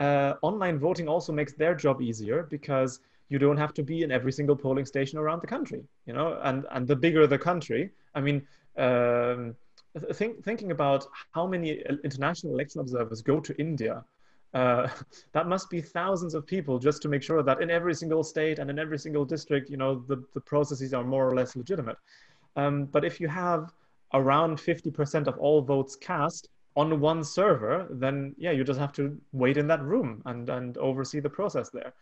uh, 0.00 0.34
online 0.40 0.78
voting 0.78 1.06
also 1.06 1.34
makes 1.34 1.52
their 1.52 1.74
job 1.74 2.00
easier 2.00 2.44
because 2.44 3.00
you 3.28 3.38
don't 3.38 3.58
have 3.58 3.74
to 3.74 3.82
be 3.82 4.04
in 4.04 4.10
every 4.10 4.32
single 4.32 4.56
polling 4.56 4.86
station 4.86 5.18
around 5.18 5.40
the 5.40 5.46
country 5.46 5.82
you 6.06 6.12
know 6.12 6.38
and 6.42 6.66
and 6.72 6.86
the 6.86 6.94
bigger 6.94 7.26
the 7.26 7.38
country 7.38 7.90
i 8.14 8.20
mean 8.20 8.46
um, 8.76 9.54
think, 10.12 10.42
thinking 10.44 10.70
about 10.70 11.06
how 11.30 11.46
many 11.46 11.82
international 12.02 12.54
election 12.54 12.80
observers 12.80 13.22
go 13.22 13.40
to 13.40 13.56
india 13.58 14.04
uh, 14.54 14.88
that 15.32 15.48
must 15.48 15.68
be 15.68 15.80
thousands 15.80 16.34
of 16.34 16.46
people 16.46 16.78
just 16.78 17.02
to 17.02 17.08
make 17.08 17.22
sure 17.22 17.42
that 17.42 17.60
in 17.60 17.70
every 17.70 17.94
single 17.94 18.22
state 18.22 18.58
and 18.58 18.70
in 18.70 18.78
every 18.78 18.98
single 18.98 19.24
district 19.24 19.68
you 19.68 19.76
know 19.76 20.04
the, 20.08 20.22
the 20.32 20.40
processes 20.40 20.94
are 20.94 21.04
more 21.04 21.28
or 21.28 21.34
less 21.34 21.56
legitimate. 21.56 21.96
Um, 22.56 22.84
but 22.86 23.04
if 23.04 23.20
you 23.20 23.28
have 23.28 23.72
around 24.12 24.58
50% 24.58 25.26
of 25.26 25.36
all 25.38 25.60
votes 25.60 25.96
cast 25.96 26.48
on 26.76 27.00
one 27.00 27.22
server 27.22 27.86
then 27.90 28.34
yeah 28.36 28.50
you 28.50 28.64
just 28.64 28.80
have 28.80 28.92
to 28.92 29.16
wait 29.32 29.56
in 29.56 29.66
that 29.68 29.82
room 29.82 30.22
and 30.26 30.48
and 30.48 30.78
oversee 30.78 31.20
the 31.20 31.30
process 31.30 31.70
there. 31.70 31.92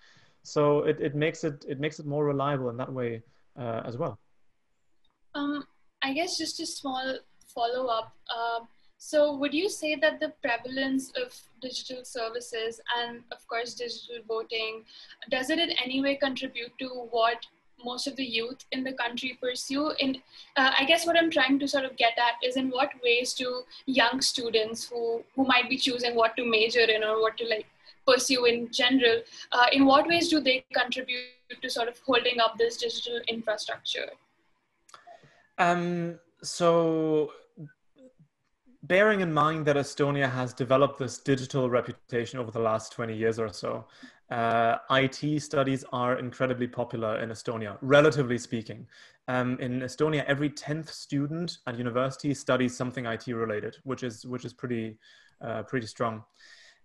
So 0.43 0.81
it, 0.81 1.01
it 1.01 1.15
makes 1.15 1.45
it 1.45 1.65
it 1.69 1.81
makes 1.81 1.99
it 1.99 2.07
more 2.07 2.25
reliable 2.25 2.69
in 2.69 2.77
that 2.77 2.93
way 2.93 3.23
uh, 3.59 3.83
as 3.85 3.97
well. 3.97 4.19
Um, 5.35 5.65
i 6.03 6.13
guess 6.13 6.39
just 6.39 6.61
a 6.61 6.67
small 6.67 7.19
follow-up 7.55 8.13
uh, 8.35 8.61
so 8.99 9.37
would 9.37 9.53
you 9.53 9.69
say 9.69 9.95
that 9.97 10.21
the 10.21 10.33
prevalence 10.43 11.13
of 11.23 11.35
digital 11.61 12.05
services 12.05 12.81
and 12.99 13.23
of 13.33 13.47
course 13.49 13.75
digital 13.75 14.19
voting 14.29 14.85
does 15.31 15.51
it 15.51 15.59
in 15.59 15.71
any 15.85 16.01
way 16.01 16.15
contribute 16.17 16.73
to 16.79 16.89
what 17.11 17.47
most 17.85 18.07
of 18.07 18.17
the 18.17 18.25
youth 18.25 18.65
in 18.73 18.85
the 18.85 18.93
country 18.93 19.39
pursue. 19.41 19.91
And 20.01 20.19
uh, 20.57 20.73
I 20.79 20.85
guess 20.85 21.07
what 21.07 21.17
I'm 21.17 21.31
trying 21.31 21.59
to 21.59 21.69
sort 21.69 21.85
of 21.85 21.97
get 21.97 22.13
at 22.19 22.47
is 22.47 22.57
in 22.57 22.71
what 22.71 22.91
ways 23.03 23.35
do 23.35 23.63
young 23.87 24.21
students 24.21 24.85
who 24.89 25.25
who 25.35 25.45
might 25.45 25.69
be 25.69 25.77
choosing 25.77 26.15
what 26.15 26.37
to 26.37 26.45
major 26.45 26.81
in 26.81 27.05
or 27.05 27.21
what 27.21 27.37
to 27.39 27.47
like 27.47 27.67
pursue 28.07 28.45
in 28.47 28.71
general, 28.73 29.23
uh, 29.53 29.67
in 29.73 29.87
what 29.87 30.09
ways 30.09 30.29
do 30.29 30.41
they 30.41 30.65
contribute 30.75 31.63
to 31.63 31.71
sort 31.71 31.89
of 31.89 31.99
holding 32.05 32.41
up 32.41 32.59
this 32.59 32.77
digital 32.77 33.21
infrastructure? 33.29 34.11
Um, 35.63 36.19
so 36.43 37.31
bearing 38.83 39.21
in 39.21 39.33
mind 39.33 39.65
that 39.67 39.77
Estonia 39.77 40.29
has 40.29 40.53
developed 40.53 40.99
this 40.99 41.19
digital 41.19 41.71
reputation 41.71 42.41
over 42.41 42.51
the 42.51 42.59
last 42.59 42.91
20 42.93 43.17
years 43.17 43.39
or 43.39 43.53
so, 43.53 43.87
uh, 44.31 44.79
IT 44.91 45.41
studies 45.41 45.85
are 45.93 46.19
incredibly 46.19 46.67
popular 46.67 47.21
in 47.21 47.29
Estonia, 47.29 47.79
relatively 47.81 48.39
speaking. 48.39 48.89
Um, 49.29 49.57
in 49.61 49.81
Estonia, 49.83 50.25
every 50.25 50.51
10th 50.51 50.89
student 50.89 51.59
at 51.69 51.79
university 51.79 52.35
studies 52.35 52.77
something 52.77 53.07
IT 53.07 53.29
related, 53.29 53.77
which 53.85 54.03
is, 54.03 54.27
which 54.27 54.45
is 54.45 54.53
pretty, 54.53 54.99
uh, 55.43 55.63
pretty 55.63 55.87
strong. 55.87 56.25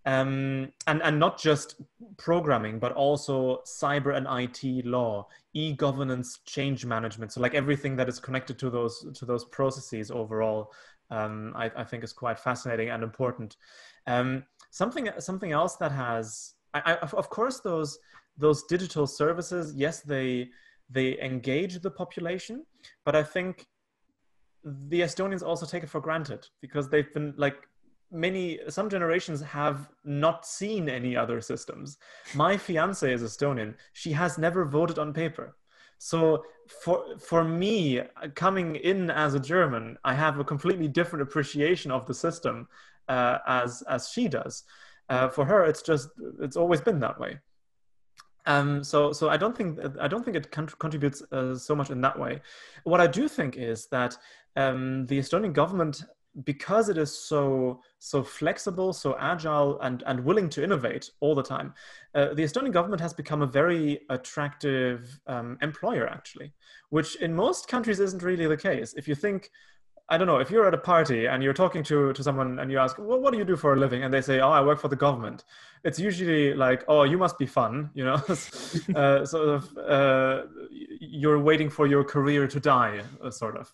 Um, 0.08 0.72
and, 0.88 1.02
and 1.04 1.20
not 1.20 1.38
just 1.38 1.82
programming, 2.16 2.80
but 2.80 2.94
also 2.94 3.62
cyber 3.66 4.16
and 4.16 4.26
IT 4.26 4.86
law, 4.86 5.28
e-governance, 5.54 6.40
change 6.46 6.86
management. 6.86 7.34
So 7.34 7.42
like 7.42 7.54
everything 7.54 7.98
that 7.98 8.08
is 8.08 8.18
connected 8.18 8.58
to 8.60 8.70
those, 8.70 9.06
to 9.16 9.26
those 9.26 9.44
processes 9.44 10.10
overall 10.10 10.72
um, 11.10 11.54
I, 11.56 11.72
I, 11.76 11.84
think 11.84 12.04
is 12.04 12.14
quite 12.14 12.40
fascinating 12.40 12.90
and 12.90 13.04
important. 13.04 13.58
Um, 14.06 14.44
something 14.72 15.10
something 15.20 15.52
else 15.52 15.76
that 15.78 15.92
has, 15.92 16.56
I, 16.74 16.94
I, 16.94 16.94
of 16.96 17.30
course, 17.30 17.60
those 17.60 18.00
those 18.38 18.64
digital 18.64 19.08
services, 19.08 19.74
yes, 19.76 20.02
they 20.02 20.50
they 20.90 21.20
engage 21.20 21.80
the 21.80 21.92
population, 21.92 22.66
but 23.06 23.16
I 23.16 23.24
think 23.24 23.68
the 24.64 25.02
Estonians 25.02 25.44
also 25.44 25.66
take 25.66 25.84
it 25.84 25.90
for 25.90 26.02
granted 26.02 26.46
because 26.62 26.90
they've 26.90 27.14
been 27.14 27.34
like 27.38 27.56
many 28.12 28.60
some 28.70 28.90
generations 28.90 29.42
have 29.42 29.90
not 30.04 30.46
seen 30.46 30.90
any 30.90 31.16
other 31.16 31.42
systems. 31.42 31.98
My 32.34 32.58
fiance 32.58 33.12
is 33.12 33.24
Estonian; 33.24 33.76
she 33.94 34.12
has 34.12 34.38
never 34.38 34.66
voted 34.66 35.00
on 35.00 35.14
paper. 35.14 35.56
So 35.98 36.44
for 36.84 37.18
for 37.20 37.44
me, 37.44 38.02
coming 38.36 38.76
in 38.76 39.10
as 39.10 39.34
a 39.34 39.40
German, 39.40 39.98
I 40.04 40.14
have 40.14 40.40
a 40.40 40.44
completely 40.44 40.88
different 40.88 41.24
appreciation 41.24 41.92
of 41.92 42.06
the 42.06 42.14
system 42.14 42.68
uh, 43.08 43.40
as 43.48 43.82
as 43.84 44.10
she 44.10 44.28
does. 44.28 44.64
Uh, 45.10 45.30
for 45.30 45.46
her, 45.46 45.64
it's 45.66 45.82
just 45.82 46.10
it's 46.42 46.58
always 46.58 46.82
been 46.82 47.00
that 47.00 47.20
way. 47.20 47.40
Um, 48.46 48.84
so 48.84 49.12
so 49.12 49.30
I 49.30 49.38
don't 49.38 49.56
think 49.56 49.80
I 50.00 50.08
don't 50.08 50.24
think 50.24 50.38
it 50.38 50.52
contributes 50.52 51.22
uh, 51.32 51.56
so 51.56 51.76
much 51.76 51.90
in 51.90 52.02
that 52.02 52.18
way. 52.18 52.42
What 52.84 53.02
I 53.02 53.08
do 53.08 53.28
think 53.28 53.58
is 53.58 53.88
that 53.88 54.18
um, 54.56 55.06
the 55.08 55.20
Estonian 55.20 55.54
government 55.54 56.04
because 56.44 56.90
it 56.90 56.98
is 56.98 57.18
so 57.18 57.82
so 58.00 58.24
flexible, 58.24 58.94
so 58.94 59.16
agile, 59.20 59.80
and 59.82 60.04
and 60.06 60.24
willing 60.24 60.50
to 60.50 60.64
innovate 60.64 61.10
all 61.20 61.36
the 61.36 61.44
time, 61.44 61.74
uh, 62.16 62.34
the 62.34 62.44
Estonian 62.44 62.72
government 62.72 63.02
has 63.02 63.14
become 63.14 63.42
a 63.42 63.48
very 63.48 64.00
attractive 64.10 65.20
um, 65.28 65.58
employer, 65.62 66.08
actually, 66.08 66.54
which 66.90 67.16
in 67.18 67.34
most 67.34 67.68
countries 67.68 68.00
isn't 68.00 68.22
really 68.22 68.48
the 68.48 68.58
case. 68.58 68.94
If 68.96 69.08
you 69.08 69.16
think, 69.16 69.50
I 70.10 70.18
don't 70.18 70.28
know, 70.28 70.38
if 70.38 70.52
you're 70.52 70.68
at 70.68 70.74
a 70.74 70.78
party 70.78 71.26
and 71.26 71.42
you're 71.42 71.54
talking 71.54 71.84
to 71.84 72.14
to 72.14 72.24
someone 72.24 72.60
and 72.60 72.72
you 72.72 72.78
ask, 72.78 72.98
well, 73.00 73.20
what 73.20 73.32
do 73.32 73.40
you 73.40 73.46
do 73.46 73.56
for 73.56 73.74
a 73.74 73.78
living, 73.78 74.04
and 74.04 74.14
they 74.14 74.22
say, 74.22 74.40
oh, 74.40 74.52
I 74.52 74.62
work 74.62 74.80
for 74.80 74.90
the 74.90 74.96
government. 74.96 75.44
It's 75.84 76.00
usually 76.00 76.54
like, 76.54 76.84
oh, 76.88 77.04
you 77.04 77.18
must 77.18 77.38
be 77.40 77.46
fun, 77.46 77.90
you 77.94 78.06
know, 78.06 78.16
uh, 78.96 79.26
sort 79.26 79.50
of. 79.50 79.78
Uh, 79.78 80.44
you're 81.00 81.40
waiting 81.40 81.70
for 81.70 81.88
your 81.88 82.04
career 82.04 82.48
to 82.48 82.60
die, 82.60 83.02
uh, 83.24 83.32
sort 83.32 83.58
of. 83.58 83.74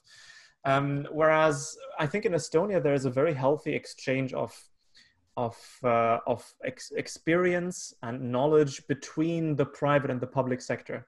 Um, 0.66 1.08
whereas 1.12 1.78
I 2.00 2.08
think 2.08 2.26
in 2.26 2.34
Estonia 2.34 2.82
there 2.82 2.94
is 2.94 3.06
a 3.06 3.10
very 3.10 3.34
healthy 3.34 3.76
exchange 3.76 4.34
of 4.34 4.58
of 5.36 5.58
uh, 5.84 6.20
of 6.28 6.54
ex- 6.64 6.92
experience 6.92 7.94
and 8.04 8.32
knowledge 8.32 8.86
between 8.88 9.56
the 9.56 9.66
private 9.66 10.12
and 10.12 10.22
the 10.22 10.28
public 10.28 10.62
sector, 10.62 11.08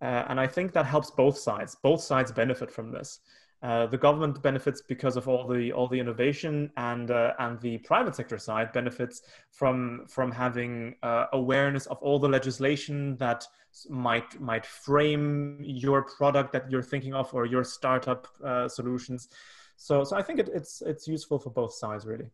uh, 0.00 0.24
and 0.28 0.40
I 0.40 0.46
think 0.46 0.72
that 0.72 0.86
helps 0.86 1.10
both 1.10 1.36
sides. 1.36 1.76
Both 1.82 2.00
sides 2.00 2.32
benefit 2.32 2.70
from 2.70 2.92
this. 2.92 3.20
Uh, 3.64 3.86
the 3.86 3.96
government 3.96 4.42
benefits 4.42 4.82
because 4.82 5.16
of 5.16 5.26
all 5.26 5.48
the 5.48 5.72
all 5.72 5.88
the 5.88 5.98
innovation, 5.98 6.70
and 6.76 7.10
uh, 7.10 7.32
and 7.38 7.58
the 7.62 7.78
private 7.78 8.14
sector 8.14 8.36
side 8.36 8.70
benefits 8.74 9.22
from 9.50 10.04
from 10.06 10.30
having 10.30 10.94
uh, 11.02 11.24
awareness 11.32 11.86
of 11.86 11.96
all 12.02 12.18
the 12.18 12.28
legislation 12.28 13.16
that 13.16 13.46
might 13.88 14.38
might 14.38 14.66
frame 14.66 15.58
your 15.62 16.02
product 16.02 16.52
that 16.52 16.70
you're 16.70 16.82
thinking 16.82 17.14
of 17.14 17.32
or 17.32 17.46
your 17.46 17.64
startup 17.64 18.28
uh, 18.44 18.68
solutions. 18.68 19.28
So 19.76 20.04
so 20.04 20.14
I 20.14 20.20
think 20.20 20.40
it, 20.40 20.50
it's 20.52 20.82
it's 20.82 21.08
useful 21.08 21.38
for 21.38 21.48
both 21.48 21.72
sides 21.72 22.04
really 22.04 22.26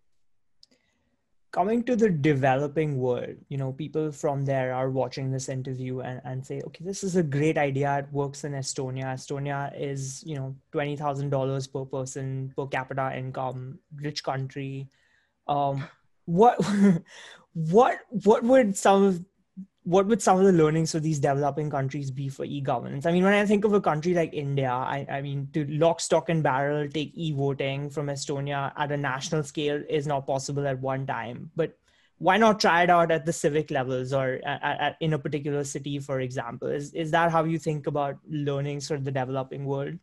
coming 1.53 1.83
to 1.83 1.97
the 1.97 2.09
developing 2.09 2.97
world 2.97 3.37
you 3.49 3.57
know 3.57 3.73
people 3.73 4.13
from 4.13 4.45
there 4.45 4.73
are 4.73 4.91
watching 4.91 5.31
this 5.31 5.49
interview 5.49 6.01
and, 6.01 6.21
and 6.25 6.47
say 6.47 6.61
okay 6.67 6.85
this 6.85 7.03
is 7.05 7.17
a 7.17 7.23
great 7.23 7.59
idea. 7.59 7.99
It 7.99 8.13
works 8.13 8.45
in 8.45 8.53
estonia. 8.53 9.15
Estonia 9.15 9.73
is 9.79 10.23
you 10.27 10.37
know 10.37 10.57
$20000 10.73 11.73
per 11.73 11.85
person 11.85 12.53
per 12.57 12.67
capita 12.67 13.17
income 13.17 13.79
rich 13.97 14.23
country. 14.25 14.89
Um, 15.47 15.85
what 16.25 16.59
what 17.53 17.99
what 18.09 18.43
would 18.45 18.77
some 18.77 19.05
of 19.05 19.25
what 19.85 20.07
would 20.07 20.21
some 20.21 20.38
of 20.38 20.45
the 20.45 20.53
learnings 20.53 20.93
for 20.93 21.01
these 21.01 21.19
developing 21.19 21.71
countries 21.71 22.11
be 22.11 22.29
for 22.29 22.45
e-governance? 22.45 23.07
I 23.07 23.12
mean, 23.12 23.25
when 23.25 23.33
I 23.33 23.47
think 23.47 23.64
of 23.64 23.73
a 23.73 23.81
country 23.81 24.12
like 24.12 24.35
India, 24.35 24.71
I, 24.71 25.07
I 25.11 25.23
mean, 25.23 25.49
to 25.55 25.64
lock, 25.66 26.01
stock, 26.01 26.29
and 26.29 26.43
barrel 26.43 26.88
take 26.88 27.12
e-voting 27.14 27.88
from 27.88 28.09
Estonia 28.09 28.73
at 28.77 28.93
a 28.93 28.97
national 28.97 29.43
scale 29.43 29.83
is 29.88 30.07
not 30.07 30.27
possible 30.27 30.66
at 30.66 30.79
one 30.81 31.07
time. 31.07 31.51
But 31.57 31.79
why 32.19 32.37
not 32.37 32.61
try 32.61 32.83
it 32.83 32.90
out 32.90 33.11
at 33.11 33.25
the 33.25 33.33
civic 33.33 33.71
levels 33.71 34.12
or 34.12 34.40
at, 34.45 34.81
at, 34.81 34.97
in 35.01 35.14
a 35.14 35.19
particular 35.19 35.64
city, 35.64 35.99
for 35.99 36.21
example? 36.21 36.69
Is 36.69 36.93
is 36.93 37.11
that 37.12 37.33
how 37.33 37.45
you 37.45 37.59
think 37.59 37.87
about 37.87 38.19
learnings 38.29 38.88
for 38.88 38.99
the 38.99 39.11
developing 39.11 39.64
world? 39.64 39.99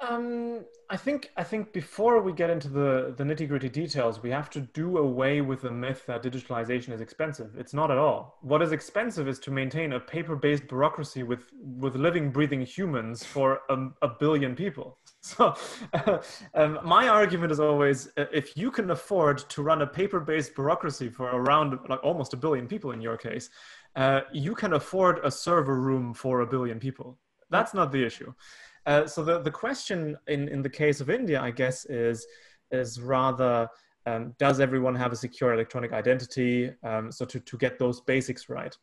Um, 0.00 0.64
I 0.90 0.96
think 0.96 1.32
I 1.36 1.42
think 1.42 1.72
before 1.72 2.22
we 2.22 2.32
get 2.32 2.50
into 2.50 2.68
the 2.68 3.14
the 3.16 3.24
nitty 3.24 3.48
gritty 3.48 3.68
details, 3.68 4.22
we 4.22 4.30
have 4.30 4.48
to 4.50 4.60
do 4.60 4.98
away 4.98 5.40
with 5.40 5.62
the 5.62 5.72
myth 5.72 6.06
that 6.06 6.22
digitalization 6.22 6.92
is 6.92 7.00
expensive. 7.00 7.56
It's 7.58 7.74
not 7.74 7.90
at 7.90 7.98
all. 7.98 8.38
What 8.42 8.62
is 8.62 8.70
expensive 8.70 9.26
is 9.26 9.40
to 9.40 9.50
maintain 9.50 9.94
a 9.94 10.00
paper 10.00 10.36
based 10.36 10.68
bureaucracy 10.68 11.24
with 11.24 11.46
with 11.60 11.96
living, 11.96 12.30
breathing 12.30 12.64
humans 12.64 13.24
for 13.24 13.60
a, 13.68 13.88
a 14.02 14.08
billion 14.08 14.54
people. 14.54 14.98
So, 15.20 15.56
uh, 15.92 16.18
um, 16.54 16.78
my 16.84 17.08
argument 17.08 17.50
is 17.50 17.58
always, 17.58 18.06
uh, 18.16 18.26
if 18.32 18.56
you 18.56 18.70
can 18.70 18.92
afford 18.92 19.38
to 19.50 19.62
run 19.62 19.82
a 19.82 19.86
paper 19.86 20.20
based 20.20 20.54
bureaucracy 20.54 21.08
for 21.10 21.26
around 21.26 21.76
like 21.88 22.02
almost 22.04 22.32
a 22.34 22.36
billion 22.36 22.68
people 22.68 22.92
in 22.92 23.00
your 23.02 23.16
case, 23.16 23.50
uh, 23.96 24.20
you 24.32 24.54
can 24.54 24.74
afford 24.74 25.18
a 25.24 25.30
server 25.30 25.80
room 25.80 26.14
for 26.14 26.40
a 26.42 26.46
billion 26.46 26.78
people. 26.78 27.18
That's 27.50 27.74
not 27.74 27.90
the 27.90 28.04
issue. 28.06 28.32
Uh, 28.88 29.06
so 29.06 29.22
the, 29.22 29.38
the 29.40 29.50
question 29.50 30.16
in, 30.28 30.48
in 30.48 30.62
the 30.62 30.70
case 30.70 31.02
of 31.02 31.10
India, 31.10 31.38
I 31.38 31.50
guess, 31.50 31.84
is, 31.84 32.26
is 32.70 32.98
rather, 33.02 33.68
um, 34.06 34.34
does 34.38 34.60
everyone 34.60 34.94
have 34.94 35.12
a 35.12 35.16
secure 35.16 35.52
electronic 35.52 35.92
identity? 35.92 36.72
Um, 36.82 37.12
so 37.12 37.26
to, 37.26 37.38
to 37.38 37.58
get 37.58 37.78
those 37.78 38.00
basics 38.00 38.48
right. 38.48 38.74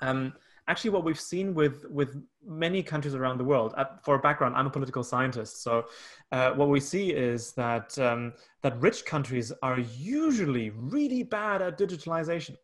Um, 0.00 0.32
actually, 0.66 0.90
what 0.90 1.04
we've 1.04 1.20
seen 1.20 1.54
with, 1.54 1.84
with 1.88 2.20
many 2.44 2.82
countries 2.82 3.14
around 3.14 3.38
the 3.38 3.44
world, 3.44 3.72
uh, 3.76 3.84
for 4.04 4.18
background, 4.18 4.56
I'm 4.56 4.66
a 4.66 4.70
political 4.70 5.04
scientist. 5.04 5.62
So 5.62 5.84
uh, 6.32 6.50
what 6.50 6.68
we 6.68 6.80
see 6.80 7.10
is 7.10 7.52
that, 7.52 7.96
um, 8.00 8.32
that 8.62 8.80
rich 8.80 9.04
countries 9.04 9.52
are 9.62 9.78
usually 9.78 10.70
really 10.70 11.22
bad 11.22 11.62
at 11.62 11.78
digitalization 11.78 12.56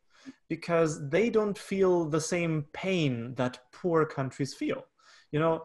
because 0.48 1.08
they 1.10 1.30
don't 1.30 1.56
feel 1.56 2.06
the 2.06 2.20
same 2.20 2.64
pain 2.72 3.34
that 3.36 3.60
poor 3.70 4.04
countries 4.04 4.52
feel. 4.52 4.84
You 5.30 5.38
know, 5.38 5.62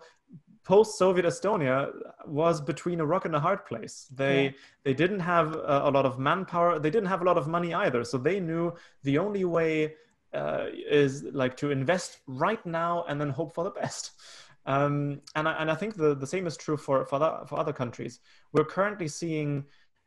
post-Soviet 0.66 1.26
Estonia 1.26 1.92
was 2.26 2.60
between 2.60 3.00
a 3.00 3.06
rock 3.06 3.26
and 3.26 3.36
a 3.36 3.40
hard 3.40 3.66
place. 3.66 4.08
They 4.14 4.46
yeah. 4.46 4.52
they 4.84 4.94
didn't 4.94 5.22
have 5.22 5.54
a, 5.54 5.84
a, 5.86 5.92
lot 5.92 6.06
of 6.06 6.20
manpower. 6.20 6.80
They 6.80 6.90
didn't 6.90 7.08
have 7.08 7.22
a 7.22 7.24
lot 7.24 7.38
of 7.38 7.48
money 7.48 7.74
either. 7.74 8.04
So 8.04 8.18
they 8.18 8.40
knew 8.40 8.74
the 9.04 9.20
only 9.20 9.46
way 9.46 9.94
uh, 10.34 10.66
is 10.74 11.24
like 11.24 11.56
to 11.58 11.72
invest 11.72 12.18
right 12.28 12.64
now 12.66 13.06
and 13.08 13.22
then 13.22 13.30
hope 13.30 13.54
for 13.56 13.64
the 13.64 13.72
best. 13.72 14.12
Um, 14.68 15.22
and 15.36 15.48
I, 15.48 15.52
and 15.62 15.70
I 15.70 15.76
think 15.76 15.96
the, 15.96 16.16
the 16.16 16.26
same 16.26 16.48
is 16.48 16.58
true 16.58 16.76
for 16.76 17.06
for 17.06 17.18
other, 17.18 17.46
for 17.46 17.60
other 17.60 17.72
countries. 17.72 18.20
We're 18.52 18.66
currently 18.66 19.08
seeing 19.08 19.66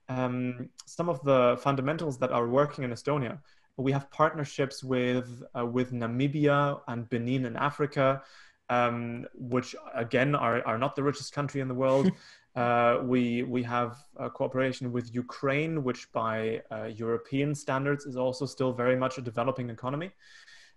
um, 0.08 0.70
some 0.84 1.08
of 1.08 1.22
the 1.22 1.56
fundamentals 1.60 2.18
that 2.18 2.32
are 2.32 2.48
working 2.48 2.82
in 2.82 2.90
Estonia. 2.90 3.38
We 3.76 3.92
have 3.92 4.10
partnerships 4.10 4.82
with 4.82 5.44
uh, 5.56 5.64
with 5.64 5.92
Namibia 5.92 6.80
and 6.88 7.08
Benin 7.08 7.44
in 7.44 7.54
Africa 7.54 8.20
um, 8.70 9.26
which 9.34 9.74
again 9.94 10.34
are, 10.34 10.66
are 10.66 10.78
not 10.78 10.96
the 10.96 11.02
richest 11.02 11.32
country 11.32 11.60
in 11.60 11.68
the 11.68 11.74
world. 11.74 12.10
uh, 12.56 13.00
we 13.02 13.42
we 13.42 13.62
have 13.62 13.98
a 14.16 14.28
cooperation 14.30 14.92
with 14.92 15.14
Ukraine, 15.14 15.84
which 15.84 16.10
by 16.12 16.62
uh, 16.70 16.84
European 16.84 17.54
standards 17.54 18.04
is 18.06 18.16
also 18.16 18.46
still 18.46 18.72
very 18.72 18.96
much 18.96 19.18
a 19.18 19.22
developing 19.22 19.70
economy. 19.70 20.10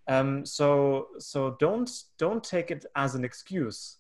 Um, 0.08 0.46
so 0.46 1.08
so 1.20 1.58
don't 1.60 1.90
don't 2.18 2.44
take 2.44 2.72
it 2.72 2.86
as 2.96 3.16
an 3.16 3.24
excuse 3.24 3.98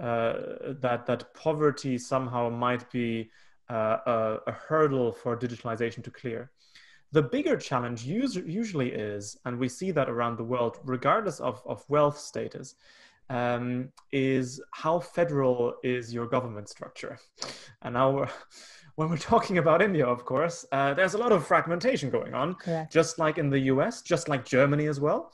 uh, 0.00 0.34
that 0.80 1.06
that 1.06 1.32
poverty 1.34 1.98
somehow 1.98 2.48
might 2.48 2.90
be 2.90 3.30
uh, 3.70 3.98
a, 4.06 4.38
a, 4.48 4.52
hurdle 4.52 5.12
for 5.12 5.36
digitalization 5.36 6.02
to 6.02 6.10
clear. 6.10 6.50
The 7.12 7.22
bigger 7.22 7.56
challenge 7.56 8.04
usually 8.04 8.92
is, 8.92 9.38
and 9.44 9.58
we 9.58 9.68
see 9.68 9.92
that 9.92 10.10
around 10.10 10.36
the 10.36 10.44
world, 10.44 10.80
regardless 10.84 11.38
of, 11.38 11.62
of 11.64 11.84
wealth 11.88 12.18
status, 12.18 12.74
um, 13.30 13.88
is 14.12 14.60
how 14.72 15.00
federal 15.00 15.74
is 15.82 16.12
your 16.12 16.26
government 16.26 16.68
structure. 16.68 17.18
And 17.82 17.94
now, 17.94 18.10
we're, 18.10 18.28
when 18.96 19.10
we're 19.10 19.16
talking 19.16 19.58
about 19.58 19.82
India, 19.82 20.06
of 20.06 20.24
course, 20.24 20.64
uh, 20.72 20.94
there's 20.94 21.14
a 21.14 21.18
lot 21.18 21.32
of 21.32 21.46
fragmentation 21.46 22.10
going 22.10 22.34
on, 22.34 22.54
Correct. 22.54 22.92
just 22.92 23.18
like 23.18 23.38
in 23.38 23.50
the 23.50 23.58
US, 23.60 24.02
just 24.02 24.28
like 24.28 24.44
Germany 24.44 24.86
as 24.86 25.00
well. 25.00 25.32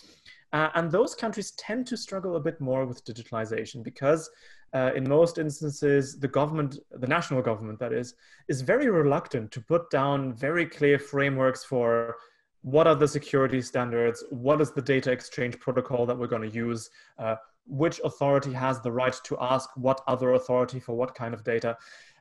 Uh, 0.52 0.68
and 0.74 0.90
those 0.90 1.14
countries 1.14 1.52
tend 1.52 1.86
to 1.86 1.96
struggle 1.96 2.36
a 2.36 2.40
bit 2.40 2.60
more 2.60 2.84
with 2.84 3.04
digitalization 3.04 3.84
because 3.84 4.28
uh, 4.72 4.90
in 4.94 5.08
most 5.08 5.38
instances, 5.38 6.18
the 6.18 6.28
government, 6.28 6.78
the 6.90 7.06
national 7.06 7.42
government 7.42 7.78
that 7.78 7.92
is, 7.92 8.14
is 8.48 8.60
very 8.60 8.88
reluctant 8.88 9.50
to 9.52 9.60
put 9.60 9.90
down 9.90 10.34
very 10.34 10.66
clear 10.66 10.98
frameworks 10.98 11.64
for 11.64 12.16
what 12.62 12.86
are 12.86 12.94
the 12.94 13.08
security 13.08 13.62
standards, 13.62 14.22
what 14.30 14.60
is 14.60 14.70
the 14.72 14.82
data 14.82 15.10
exchange 15.10 15.58
protocol 15.58 16.04
that 16.04 16.16
we're 16.16 16.26
going 16.26 16.48
to 16.48 16.54
use, 16.54 16.90
uh, 17.18 17.36
which 17.70 18.00
authority 18.04 18.52
has 18.52 18.80
the 18.80 18.90
right 18.90 19.16
to 19.24 19.36
ask 19.40 19.70
what 19.76 20.00
other 20.08 20.32
authority 20.32 20.80
for 20.80 20.94
what 20.96 21.14
kind 21.14 21.32
of 21.32 21.44
data. 21.44 21.76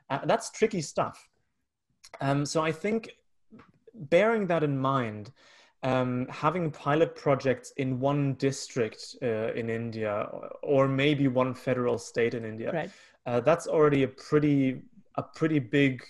Uh, 0.08 0.20
that's 0.24 0.50
tricky 0.50 0.80
stuff. 0.80 1.28
Um, 2.20 2.46
so 2.46 2.62
I 2.62 2.72
think 2.72 3.10
bearing 3.94 4.46
that 4.46 4.62
in 4.62 4.78
mind, 4.78 5.32
um, 5.82 6.26
having 6.30 6.70
pilot 6.70 7.16
projects 7.16 7.72
in 7.76 8.00
one 8.00 8.34
district 8.34 9.16
uh, 9.22 9.52
in 9.54 9.70
India 9.70 10.28
or 10.62 10.86
maybe 10.86 11.26
one 11.26 11.54
federal 11.54 11.98
state 11.98 12.34
in 12.34 12.44
India, 12.44 12.70
right. 12.72 12.90
uh, 13.26 13.40
that's 13.40 13.66
already 13.66 14.02
a 14.02 14.08
pretty 14.08 14.82
a 15.16 15.22
pretty 15.22 15.58
big 15.58 16.02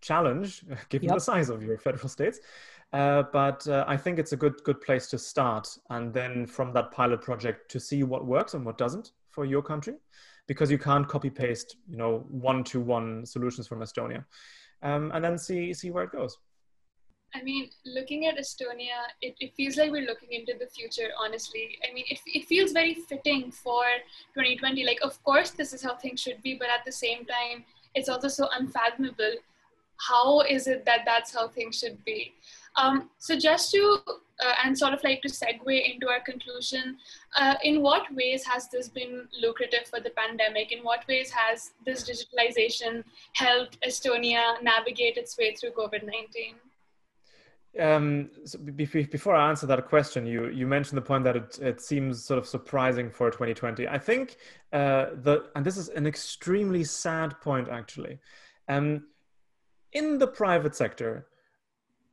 challenge 0.00 0.64
given 0.88 1.08
yep. 1.08 1.16
the 1.16 1.20
size 1.20 1.48
of 1.48 1.62
your 1.62 1.78
federal 1.78 2.08
states. 2.08 2.38
Uh, 2.94 3.24
but 3.32 3.66
uh, 3.66 3.84
I 3.88 3.96
think 3.96 4.20
it's 4.20 4.32
a 4.32 4.36
good 4.36 4.62
good 4.62 4.80
place 4.80 5.08
to 5.08 5.18
start, 5.18 5.66
and 5.90 6.14
then 6.14 6.46
from 6.46 6.72
that 6.74 6.92
pilot 6.92 7.22
project 7.22 7.68
to 7.72 7.80
see 7.80 8.04
what 8.04 8.24
works 8.24 8.54
and 8.54 8.64
what 8.64 8.78
doesn't 8.78 9.10
for 9.30 9.44
your 9.44 9.62
country, 9.62 9.94
because 10.46 10.70
you 10.70 10.78
can't 10.78 11.08
copy 11.08 11.28
paste, 11.28 11.74
you 11.88 11.96
know, 11.96 12.24
one 12.28 12.62
to 12.64 12.80
one 12.80 13.26
solutions 13.26 13.66
from 13.66 13.80
Estonia, 13.80 14.24
um, 14.82 15.10
and 15.12 15.24
then 15.24 15.36
see 15.36 15.74
see 15.74 15.90
where 15.90 16.04
it 16.04 16.12
goes. 16.12 16.38
I 17.34 17.42
mean, 17.42 17.68
looking 17.84 18.26
at 18.26 18.38
Estonia, 18.38 18.98
it, 19.20 19.34
it 19.40 19.56
feels 19.56 19.76
like 19.76 19.90
we're 19.90 20.06
looking 20.06 20.30
into 20.30 20.54
the 20.56 20.68
future, 20.68 21.08
honestly. 21.20 21.76
I 21.82 21.92
mean, 21.92 22.04
it, 22.08 22.20
it 22.26 22.44
feels 22.46 22.70
very 22.70 22.94
fitting 22.94 23.50
for 23.50 23.82
2020. 24.34 24.84
Like, 24.84 25.00
of 25.02 25.20
course, 25.24 25.50
this 25.50 25.72
is 25.72 25.82
how 25.82 25.96
things 25.96 26.20
should 26.20 26.40
be, 26.44 26.54
but 26.54 26.68
at 26.68 26.84
the 26.86 26.92
same 26.92 27.24
time, 27.24 27.64
it's 27.96 28.08
also 28.08 28.28
so 28.28 28.48
unfathomable. 28.56 29.34
How 29.96 30.42
is 30.42 30.68
it 30.68 30.84
that 30.84 31.00
that's 31.04 31.34
how 31.34 31.48
things 31.48 31.76
should 31.76 32.04
be? 32.04 32.34
Um, 32.76 33.10
so, 33.18 33.38
just 33.38 33.70
to, 33.72 33.98
uh, 34.06 34.54
and 34.64 34.76
sort 34.76 34.94
of 34.94 35.04
like 35.04 35.22
to 35.22 35.28
segue 35.28 35.92
into 35.92 36.08
our 36.08 36.20
conclusion, 36.20 36.96
uh, 37.36 37.54
in 37.62 37.82
what 37.82 38.12
ways 38.14 38.44
has 38.44 38.68
this 38.68 38.88
been 38.88 39.28
lucrative 39.40 39.86
for 39.86 40.00
the 40.00 40.10
pandemic? 40.10 40.72
In 40.72 40.82
what 40.82 41.06
ways 41.08 41.30
has 41.30 41.70
this 41.86 42.08
digitalization 42.08 43.04
helped 43.34 43.78
Estonia 43.86 44.62
navigate 44.62 45.16
its 45.16 45.38
way 45.38 45.54
through 45.54 45.70
COVID 45.70 46.04
19? 46.04 46.54
Um, 47.80 48.30
so 48.44 48.58
before 48.58 49.34
I 49.34 49.48
answer 49.48 49.66
that 49.66 49.86
question, 49.86 50.26
you 50.26 50.46
you 50.48 50.66
mentioned 50.66 50.96
the 50.96 51.02
point 51.02 51.24
that 51.24 51.36
it, 51.36 51.58
it 51.60 51.80
seems 51.80 52.24
sort 52.24 52.38
of 52.38 52.46
surprising 52.46 53.10
for 53.10 53.30
2020. 53.30 53.88
I 53.88 53.98
think 53.98 54.36
uh, 54.72 55.06
the 55.22 55.50
and 55.56 55.66
this 55.66 55.76
is 55.76 55.88
an 55.88 56.06
extremely 56.06 56.84
sad 56.84 57.40
point 57.40 57.68
actually. 57.68 58.18
Um, 58.68 59.06
in 59.92 60.18
the 60.18 60.26
private 60.26 60.74
sector, 60.74 61.26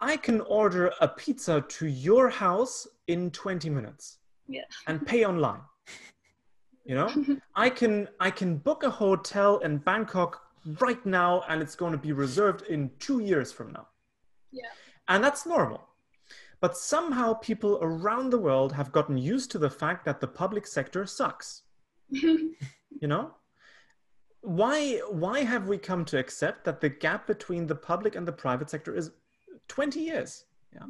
I 0.01 0.17
can 0.17 0.41
order 0.41 0.91
a 0.99 1.07
pizza 1.07 1.61
to 1.61 1.87
your 1.87 2.29
house 2.29 2.87
in 3.07 3.31
20 3.31 3.69
minutes 3.69 4.17
yeah. 4.47 4.63
and 4.87 5.05
pay 5.05 5.25
online. 5.25 5.61
You 6.83 6.95
know, 6.95 7.37
I 7.55 7.69
can 7.69 8.07
I 8.19 8.31
can 8.31 8.57
book 8.57 8.81
a 8.83 8.89
hotel 8.89 9.59
in 9.59 9.77
Bangkok 9.77 10.41
right 10.79 11.05
now, 11.05 11.43
and 11.47 11.61
it's 11.61 11.75
going 11.75 11.91
to 11.91 11.97
be 11.97 12.11
reserved 12.11 12.63
in 12.63 12.89
two 12.97 13.19
years 13.19 13.51
from 13.51 13.71
now. 13.71 13.87
Yeah 14.51 14.71
and 15.11 15.23
that's 15.23 15.45
normal. 15.45 15.89
But 16.61 16.77
somehow 16.77 17.33
people 17.33 17.79
around 17.81 18.29
the 18.29 18.37
world 18.37 18.71
have 18.73 18.91
gotten 18.91 19.17
used 19.17 19.51
to 19.51 19.57
the 19.57 19.69
fact 19.69 20.05
that 20.05 20.21
the 20.21 20.27
public 20.27 20.65
sector 20.65 21.05
sucks. 21.05 21.63
you 22.09 22.55
know? 23.01 23.35
Why, 24.41 25.01
why 25.09 25.43
have 25.43 25.67
we 25.67 25.77
come 25.77 26.05
to 26.05 26.17
accept 26.17 26.63
that 26.65 26.81
the 26.81 26.89
gap 26.89 27.27
between 27.27 27.67
the 27.67 27.75
public 27.75 28.15
and 28.15 28.27
the 28.27 28.31
private 28.31 28.69
sector 28.69 28.95
is 28.95 29.11
20 29.71 29.99
years? 29.99 30.45
Yeah. 30.73 30.87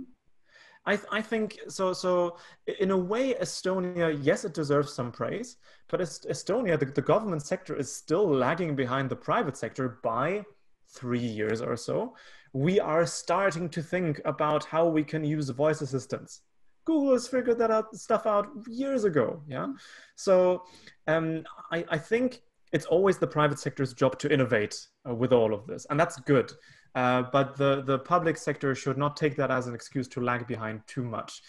I, 0.85 0.99
I 1.11 1.21
think 1.21 1.59
so. 1.67 1.93
So 1.93 2.37
in 2.79 2.91
a 2.91 2.97
way, 2.97 3.35
Estonia, 3.35 4.17
yes, 4.21 4.45
it 4.45 4.55
deserves 4.55 4.91
some 4.93 5.11
praise, 5.11 5.57
but 5.87 5.99
Estonia, 5.99 6.79
the, 6.79 6.85
the 6.85 7.01
government 7.01 7.43
sector 7.43 7.75
is 7.75 7.95
still 7.95 8.27
lagging 8.27 8.75
behind 8.75 9.09
the 9.09 9.15
private 9.15 9.55
sector 9.55 9.99
by 10.03 10.43
three 10.89 11.19
years 11.19 11.61
or 11.61 11.77
so 11.77 12.15
we 12.53 12.79
are 12.79 13.05
starting 13.05 13.69
to 13.69 13.81
think 13.81 14.19
about 14.25 14.65
how 14.65 14.87
we 14.87 15.03
can 15.03 15.23
use 15.23 15.49
voice 15.49 15.81
assistants. 15.81 16.41
Google 16.85 17.13
has 17.13 17.27
figured 17.27 17.59
that 17.59 17.71
out, 17.71 17.95
stuff 17.95 18.25
out 18.25 18.47
years 18.67 19.03
ago. 19.03 19.41
Yeah. 19.47 19.67
So 20.15 20.63
um, 21.07 21.43
I, 21.71 21.85
I, 21.89 21.97
think 21.97 22.41
it's 22.73 22.85
always 22.87 23.19
the 23.19 23.27
private 23.27 23.59
sector's 23.59 23.93
job 23.93 24.17
to 24.19 24.33
innovate 24.33 24.75
uh, 25.07 25.13
with 25.13 25.31
all 25.31 25.53
of 25.53 25.67
this, 25.67 25.85
and 25.89 25.99
that's 25.99 26.19
good. 26.21 26.51
Uh, 26.93 27.23
but 27.31 27.55
the, 27.55 27.83
the 27.83 27.99
public 27.99 28.37
sector 28.37 28.75
should 28.75 28.97
not 28.97 29.15
take 29.15 29.35
that 29.37 29.49
as 29.49 29.67
an 29.67 29.73
excuse 29.73 30.07
to 30.09 30.21
lag 30.21 30.45
behind 30.47 30.81
too 30.87 31.03
much, 31.03 31.41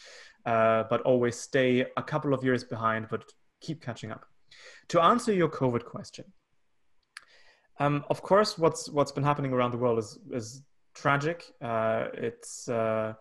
uh, 0.47 0.85
but 0.89 1.01
always 1.03 1.37
stay 1.37 1.85
a 1.97 2.03
couple 2.03 2.33
of 2.33 2.45
years 2.45 2.63
behind, 2.63 3.09
but 3.11 3.25
keep 3.61 3.83
catching 3.83 4.13
up. 4.13 4.25
To 4.89 5.01
answer 5.01 5.33
your 5.33 5.49
COVID 5.49 5.85
question, 5.85 6.25
um, 7.79 8.05
of 8.11 8.23
course, 8.23 8.59
what's 8.59 8.89
what's 8.89 9.13
been 9.13 9.25
happening 9.25 9.53
around 9.53 9.73
the 9.73 9.79
world 9.79 9.99
is 9.99 10.19
is 10.31 10.63
tragic. 10.95 11.53
Uh, 11.61 12.07
it's 12.15 12.69
uh, 12.69 13.15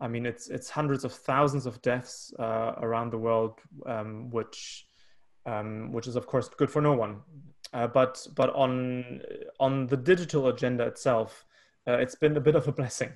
I 0.00 0.08
mean 0.08 0.26
it's 0.26 0.48
it's 0.48 0.68
hundreds 0.70 1.04
of 1.04 1.12
thousands 1.12 1.66
of 1.66 1.80
deaths 1.82 2.32
uh, 2.38 2.74
around 2.78 3.10
the 3.10 3.18
world, 3.18 3.60
um, 3.86 4.30
which 4.30 4.86
um, 5.46 5.92
which 5.92 6.06
is 6.06 6.16
of 6.16 6.26
course 6.26 6.48
good 6.48 6.70
for 6.70 6.82
no 6.82 6.92
one. 6.92 7.20
Uh, 7.72 7.86
but 7.86 8.26
but 8.36 8.54
on 8.54 9.20
on 9.58 9.86
the 9.86 9.96
digital 9.96 10.48
agenda 10.48 10.84
itself, 10.84 11.44
uh, 11.86 11.98
it's 11.98 12.14
been 12.14 12.36
a 12.36 12.40
bit 12.40 12.54
of 12.54 12.66
a 12.68 12.72
blessing. 12.72 13.12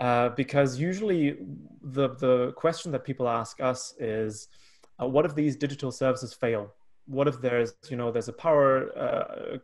Uh, 0.00 0.30
because 0.30 0.80
usually 0.80 1.36
the 1.82 2.08
the 2.16 2.52
question 2.52 2.90
that 2.92 3.04
people 3.04 3.28
ask 3.28 3.60
us 3.60 3.94
is, 3.98 4.48
what 4.98 5.24
if 5.24 5.34
these 5.34 5.56
digital 5.56 5.92
services 5.92 6.34
fail? 6.34 6.72
what 7.06 7.28
if 7.28 7.40
there's 7.40 7.74
you 7.88 7.96
know 7.96 8.10
there's 8.10 8.28
a 8.28 8.32
power 8.32 8.96
uh, 8.98 9.58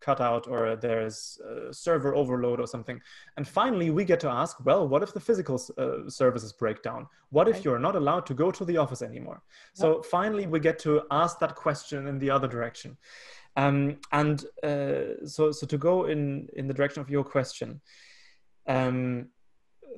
cutout 0.00 0.46
or 0.46 0.76
there's 0.76 1.40
server 1.70 2.14
overload 2.14 2.60
or 2.60 2.66
something? 2.66 3.00
And 3.36 3.46
finally 3.46 3.90
we 3.90 4.04
get 4.04 4.20
to 4.20 4.30
ask 4.30 4.64
well 4.64 4.86
what 4.86 5.02
if 5.02 5.12
the 5.12 5.20
physical 5.20 5.60
uh, 5.78 6.08
services 6.08 6.52
break 6.52 6.82
down? 6.82 7.06
What 7.30 7.48
if 7.48 7.64
you're 7.64 7.78
not 7.78 7.96
allowed 7.96 8.26
to 8.26 8.34
go 8.34 8.50
to 8.50 8.64
the 8.64 8.76
office 8.76 9.02
anymore? 9.02 9.42
So 9.74 10.02
finally 10.02 10.46
we 10.46 10.60
get 10.60 10.78
to 10.80 11.02
ask 11.10 11.38
that 11.40 11.56
question 11.56 12.06
in 12.06 12.18
the 12.18 12.30
other 12.30 12.48
direction 12.48 12.96
um, 13.56 13.96
and 14.12 14.44
uh, 14.62 15.26
so 15.26 15.52
so 15.52 15.66
to 15.66 15.78
go 15.78 16.06
in 16.06 16.48
in 16.54 16.66
the 16.66 16.74
direction 16.74 17.00
of 17.00 17.10
your 17.10 17.24
question 17.24 17.80
um, 18.66 19.28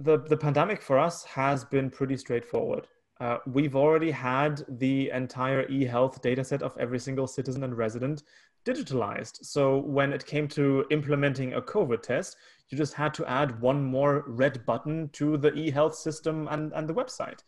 the 0.01 0.19
the 0.19 0.37
pandemic 0.37 0.83
for 0.83 0.99
us 0.99 1.25
has 1.25 1.65
been 1.65 1.91
pretty 1.91 2.17
straightforward 2.17 2.87
uh, 3.21 3.39
we've 3.47 3.77
already 3.77 4.11
had 4.11 4.63
the 4.69 5.11
entire 5.11 5.67
e-health 5.71 6.21
dataset 6.21 6.61
of 6.61 6.77
every 6.79 6.99
single 6.99 7.27
citizen 7.27 7.65
and 7.65 7.77
resident 7.77 8.23
digitalized. 8.67 9.45
So 9.45 9.79
when 9.79 10.13
it 10.13 10.27
came 10.27 10.49
to 10.49 10.85
implementing 10.91 11.55
a 11.55 11.63
COVID 11.63 12.03
test, 12.03 12.37
you 12.69 12.77
just 12.77 12.95
had 12.95 13.15
to 13.15 13.25
add 13.27 13.61
one 13.61 13.83
more 13.83 14.25
red 14.27 14.67
button 14.67 15.09
to 15.11 15.37
the 15.37 15.55
e-health 15.55 15.95
system 15.95 16.49
and, 16.51 16.73
and 16.75 16.89
the 16.89 16.95
website. 16.95 17.41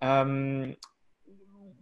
Um, 0.00 0.74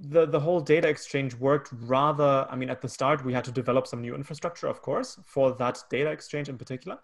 the, 0.01 0.27
the 0.27 0.41
whole 0.41 0.61
data 0.61 0.89
exchange 0.89 1.35
worked 1.35 1.71
rather, 1.73 2.47
I 2.51 2.57
mean, 2.57 2.71
at 2.71 2.81
the 2.81 2.89
start, 2.89 3.25
we 3.25 3.35
had 3.35 3.45
to 3.45 3.53
develop 3.53 3.87
some 3.87 4.01
new 4.01 4.15
infrastructure, 4.15 4.67
of 4.67 4.81
course, 4.81 5.19
for 5.27 5.53
that 5.55 5.83
data 5.91 6.11
exchange 6.11 6.49
in 6.49 6.57
particular. 6.57 6.99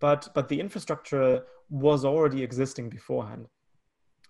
But, 0.00 0.28
but 0.34 0.48
the 0.48 0.58
infrastructure 0.58 1.44
was 1.68 2.04
already 2.04 2.42
existing 2.42 2.88
beforehand. 2.88 3.46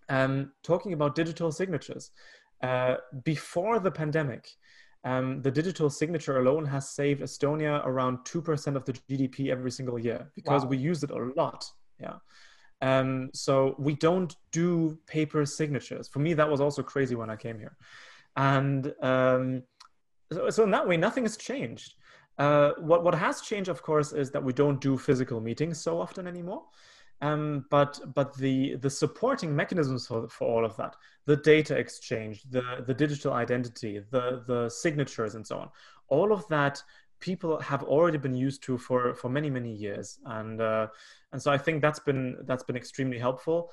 Um, 0.08 0.52
talking 0.62 0.92
about 0.92 1.14
digital 1.14 1.50
signatures, 1.50 2.10
uh, 2.62 2.96
before 3.24 3.78
the 3.78 3.90
pandemic, 3.90 4.50
um, 5.04 5.40
the 5.40 5.50
digital 5.50 5.88
signature 5.88 6.38
alone 6.38 6.66
has 6.66 6.90
saved 6.90 7.22
Estonia 7.22 7.80
around 7.86 8.18
2% 8.24 8.76
of 8.76 8.84
the 8.84 8.92
GDP 8.92 9.50
every 9.50 9.70
single 9.70 9.98
year 9.98 10.30
because 10.34 10.64
wow. 10.64 10.68
we 10.68 10.76
use 10.76 11.02
it 11.02 11.10
a 11.10 11.32
lot. 11.36 11.64
Yeah. 11.98 12.16
Um, 12.82 13.30
so 13.32 13.74
we 13.78 13.94
don't 13.94 14.34
do 14.52 14.98
paper 15.06 15.46
signatures. 15.46 16.08
For 16.08 16.18
me, 16.18 16.34
that 16.34 16.50
was 16.50 16.60
also 16.60 16.82
crazy 16.82 17.14
when 17.14 17.30
I 17.30 17.36
came 17.36 17.58
here. 17.58 17.76
And 18.36 18.92
um, 19.02 19.62
so, 20.32 20.50
so 20.50 20.64
in 20.64 20.70
that 20.70 20.86
way, 20.86 20.96
nothing 20.96 21.24
has 21.24 21.36
changed. 21.36 21.94
Uh, 22.38 22.72
what, 22.78 23.04
what 23.04 23.14
has 23.14 23.40
changed, 23.42 23.68
of 23.68 23.82
course, 23.82 24.12
is 24.12 24.30
that 24.30 24.42
we 24.42 24.52
don't 24.52 24.80
do 24.80 24.96
physical 24.96 25.40
meetings 25.40 25.80
so 25.80 26.00
often 26.00 26.26
anymore. 26.26 26.62
Um, 27.22 27.66
but 27.70 28.00
but 28.14 28.34
the 28.36 28.76
the 28.76 28.88
supporting 28.88 29.54
mechanisms 29.54 30.06
for, 30.06 30.26
for 30.28 30.48
all 30.48 30.64
of 30.64 30.74
that, 30.78 30.96
the 31.26 31.36
data 31.36 31.76
exchange, 31.76 32.44
the 32.48 32.82
the 32.86 32.94
digital 32.94 33.34
identity, 33.34 34.00
the 34.10 34.42
the 34.46 34.70
signatures, 34.70 35.34
and 35.34 35.46
so 35.46 35.58
on, 35.58 35.68
all 36.08 36.32
of 36.32 36.48
that 36.48 36.82
people 37.20 37.60
have 37.60 37.82
already 37.82 38.16
been 38.16 38.34
used 38.34 38.62
to 38.62 38.78
for 38.78 39.14
for 39.14 39.28
many 39.28 39.50
many 39.50 39.70
years, 39.70 40.18
and 40.24 40.62
uh, 40.62 40.86
and 41.32 41.42
so 41.42 41.52
I 41.52 41.58
think 41.58 41.82
that's 41.82 42.00
been 42.00 42.38
that's 42.44 42.64
been 42.64 42.76
extremely 42.76 43.18
helpful. 43.18 43.70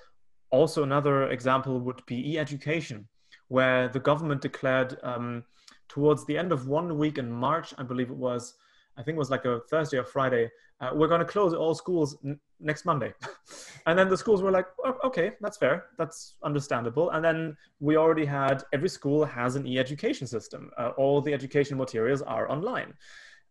Also, 0.49 0.83
another 0.83 1.29
example 1.29 1.79
would 1.79 2.05
be 2.05 2.33
e-education, 2.33 3.07
where 3.47 3.87
the 3.89 3.99
government 3.99 4.41
declared 4.41 4.97
um, 5.03 5.43
towards 5.87 6.25
the 6.25 6.37
end 6.37 6.51
of 6.51 6.67
one 6.67 6.97
week 6.97 7.17
in 7.17 7.31
March, 7.31 7.73
I 7.77 7.83
believe 7.83 8.09
it 8.09 8.15
was, 8.17 8.55
I 8.97 9.03
think 9.03 9.15
it 9.15 9.19
was 9.19 9.31
like 9.31 9.45
a 9.45 9.61
Thursday 9.69 9.97
or 9.97 10.03
Friday, 10.03 10.49
uh, 10.79 10.91
we're 10.93 11.07
going 11.07 11.19
to 11.19 11.25
close 11.25 11.53
all 11.53 11.73
schools 11.73 12.17
n- 12.23 12.39
next 12.59 12.85
Monday. 12.85 13.13
and 13.87 13.97
then 13.97 14.09
the 14.09 14.17
schools 14.17 14.43
were 14.43 14.51
like, 14.51 14.67
oh, 14.85 14.95
okay, 15.03 15.31
that's 15.41 15.57
fair. 15.57 15.87
That's 15.97 16.35
understandable. 16.43 17.09
And 17.11 17.25
then 17.25 17.57
we 17.79 17.97
already 17.97 18.25
had 18.25 18.63
every 18.73 18.89
school 18.89 19.25
has 19.25 19.55
an 19.55 19.65
e 19.65 19.79
education 19.79 20.27
system. 20.27 20.69
Uh, 20.77 20.89
all 20.97 21.21
the 21.21 21.33
education 21.33 21.77
materials 21.77 22.21
are 22.21 22.49
online. 22.51 22.93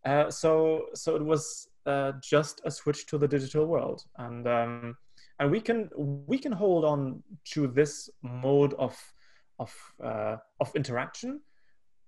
Uh, 0.05 0.31
so, 0.31 0.85
so 0.93 1.15
it 1.15 1.23
was 1.23 1.67
uh, 1.85 2.13
just 2.21 2.61
a 2.63 2.71
switch 2.71 3.07
to 3.07 3.17
the 3.17 3.27
digital 3.27 3.65
world. 3.65 4.03
And, 4.17 4.47
um, 4.47 4.97
and 5.39 5.51
we 5.51 5.59
can, 5.59 5.89
we 5.95 6.37
can 6.37 6.53
hold 6.53 6.85
on 6.85 7.21
to 7.51 7.67
this 7.67 8.09
mode 8.21 8.73
of, 8.75 8.97
of, 9.59 9.73
uh, 10.03 10.37
of 10.59 10.75
interaction 10.75 11.41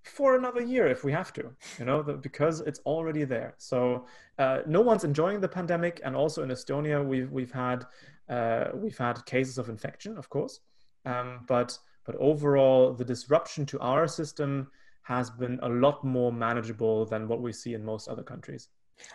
for 0.04 0.36
another 0.36 0.62
year 0.62 0.88
if 0.88 1.04
we 1.04 1.12
have 1.12 1.34
to 1.34 1.52
you 1.78 1.86
know 1.86 2.02
the, 2.02 2.14
because 2.14 2.62
it's 2.62 2.80
already 2.86 3.26
there. 3.26 3.54
So 3.58 4.06
uh, 4.38 4.60
no 4.66 4.82
one's 4.82 5.04
enjoying 5.04 5.42
the 5.42 5.48
pandemic 5.48 6.02
and 6.04 6.16
also 6.16 6.44
in 6.44 6.50
estonia 6.50 7.06
we've 7.06 7.32
we've 7.32 7.52
had 7.52 7.86
uh, 8.30 8.66
we've 8.74 8.98
had 8.98 9.26
cases 9.26 9.58
of 9.58 9.70
infection 9.70 10.18
of 10.18 10.30
course. 10.30 10.62
Um, 11.06 11.46
but 11.48 11.78
but 12.06 12.16
overall 12.16 12.94
the 12.94 13.06
disruption 13.06 13.66
to 13.68 13.80
our 13.80 14.08
system 14.08 14.72
has 15.04 15.30
been 15.30 15.60
a 15.64 15.70
lot 15.70 16.04
more 16.04 16.32
manageable 16.32 17.06
than 17.06 17.28
what 17.28 17.42
we 17.42 17.52
see 17.52 17.74
in 17.74 17.84
most 17.84 18.08
other 18.08 18.24
countries. 18.24 18.70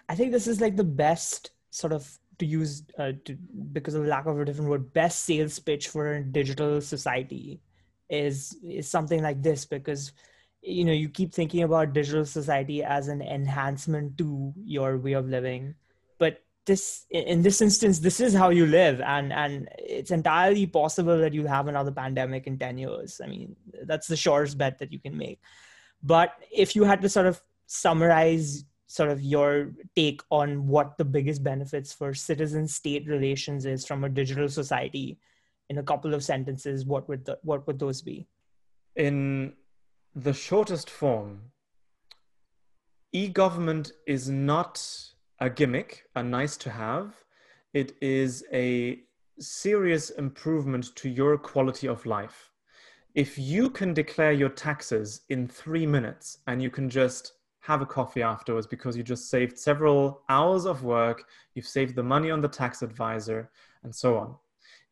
I 0.08 0.14
think 0.14 0.32
this 0.32 0.46
is 0.46 0.60
like 0.60 0.76
the 0.76 0.84
best 0.84 1.50
sort 1.70 1.92
of 1.92 2.18
to 2.38 2.46
use 2.46 2.82
uh, 2.98 3.12
to, 3.24 3.36
because 3.72 3.94
of 3.94 4.04
lack 4.06 4.26
of 4.26 4.38
a 4.38 4.44
different 4.44 4.70
word 4.70 4.92
best 4.92 5.24
sales 5.24 5.58
pitch 5.58 5.88
for 5.88 6.14
a 6.14 6.24
digital 6.24 6.80
society 6.80 7.60
is 8.08 8.56
is 8.62 8.88
something 8.88 9.22
like 9.22 9.42
this 9.42 9.64
because 9.64 10.12
you 10.62 10.84
know 10.84 10.92
you 10.92 11.08
keep 11.08 11.32
thinking 11.32 11.62
about 11.62 11.92
digital 11.92 12.24
society 12.24 12.82
as 12.82 13.08
an 13.08 13.22
enhancement 13.22 14.16
to 14.18 14.52
your 14.64 14.98
way 14.98 15.12
of 15.12 15.28
living. 15.28 15.74
But 16.18 16.42
this 16.66 17.06
in 17.10 17.42
this 17.42 17.60
instance 17.60 17.98
this 17.98 18.20
is 18.20 18.34
how 18.34 18.50
you 18.50 18.66
live. 18.66 19.00
And 19.00 19.32
and 19.32 19.68
it's 19.78 20.10
entirely 20.10 20.66
possible 20.66 21.18
that 21.18 21.34
you 21.34 21.46
have 21.46 21.68
another 21.68 21.92
pandemic 21.92 22.46
in 22.46 22.58
10 22.58 22.78
years. 22.78 23.20
I 23.22 23.26
mean 23.26 23.56
that's 23.84 24.06
the 24.06 24.16
surest 24.16 24.58
bet 24.58 24.78
that 24.78 24.92
you 24.92 24.98
can 24.98 25.16
make. 25.16 25.40
But 26.02 26.32
if 26.52 26.76
you 26.76 26.84
had 26.84 27.02
to 27.02 27.08
sort 27.08 27.26
of 27.26 27.40
summarize 27.66 28.64
sort 28.86 29.10
of 29.10 29.20
your 29.22 29.72
take 29.96 30.22
on 30.30 30.68
what 30.68 30.96
the 30.98 31.04
biggest 31.04 31.42
benefits 31.42 31.92
for 31.92 32.14
citizen 32.14 32.68
state 32.68 33.08
relations 33.08 33.66
is 33.66 33.84
from 33.84 34.04
a 34.04 34.08
digital 34.08 34.48
society 34.48 35.18
in 35.74 35.78
a 35.78 35.82
couple 35.92 36.14
of 36.14 36.22
sentences 36.22 36.86
what 36.92 37.08
would 37.08 37.24
the, 37.24 37.38
what 37.42 37.66
would 37.66 37.78
those 37.78 38.00
be 38.10 38.18
in 38.96 39.52
the 40.14 40.32
shortest 40.32 40.88
form, 40.88 41.40
e-government 43.12 43.92
is 44.06 44.28
not 44.28 44.84
a 45.40 45.50
gimmick, 45.50 46.04
a 46.14 46.22
nice 46.22 46.56
to 46.58 46.70
have. 46.70 47.14
It 47.72 47.96
is 48.00 48.44
a 48.52 49.00
serious 49.40 50.10
improvement 50.10 50.94
to 50.96 51.08
your 51.08 51.36
quality 51.36 51.88
of 51.88 52.06
life. 52.06 52.52
If 53.14 53.38
you 53.38 53.70
can 53.70 53.94
declare 53.94 54.32
your 54.32 54.48
taxes 54.48 55.22
in 55.28 55.48
three 55.48 55.86
minutes 55.86 56.38
and 56.46 56.62
you 56.62 56.70
can 56.70 56.88
just 56.88 57.32
have 57.60 57.80
a 57.82 57.86
coffee 57.86 58.22
afterwards 58.22 58.66
because 58.66 58.96
you 58.96 59.02
just 59.02 59.30
saved 59.30 59.58
several 59.58 60.22
hours 60.28 60.66
of 60.66 60.84
work, 60.84 61.24
you've 61.54 61.66
saved 61.66 61.96
the 61.96 62.02
money 62.02 62.30
on 62.30 62.40
the 62.40 62.48
tax 62.48 62.82
advisor, 62.82 63.50
and 63.82 63.94
so 63.94 64.16
on 64.16 64.36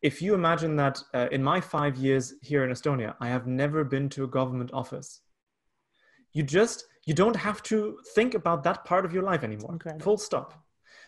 if 0.03 0.21
you 0.21 0.33
imagine 0.33 0.75
that 0.75 1.01
uh, 1.13 1.27
in 1.31 1.41
my 1.41 1.61
five 1.61 1.95
years 1.95 2.33
here 2.41 2.63
in 2.65 2.69
Estonia, 2.69 3.15
I 3.21 3.29
have 3.29 3.47
never 3.47 3.85
been 3.85 4.09
to 4.09 4.25
a 4.25 4.27
government 4.27 4.69
office. 4.73 5.21
You 6.33 6.43
just, 6.43 6.85
you 7.05 7.13
don't 7.13 7.37
have 7.37 7.63
to 7.63 7.97
think 8.13 8.33
about 8.33 8.63
that 8.65 8.83
part 8.83 9.05
of 9.05 9.13
your 9.13 9.23
life 9.23 9.43
anymore. 9.43 9.77
Full 10.01 10.17
stop. 10.17 10.61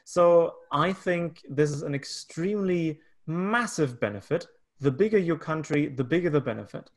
So 0.05 0.53
I 0.71 0.93
think 0.93 1.41
this 1.49 1.71
is 1.71 1.83
an 1.83 1.93
extremely 1.93 2.99
massive 3.27 3.99
benefit. 3.99 4.47
The 4.79 4.91
bigger 4.91 5.17
your 5.17 5.37
country, 5.37 5.87
the 5.87 6.03
bigger 6.03 6.29
the 6.29 6.41
benefit. 6.41 6.89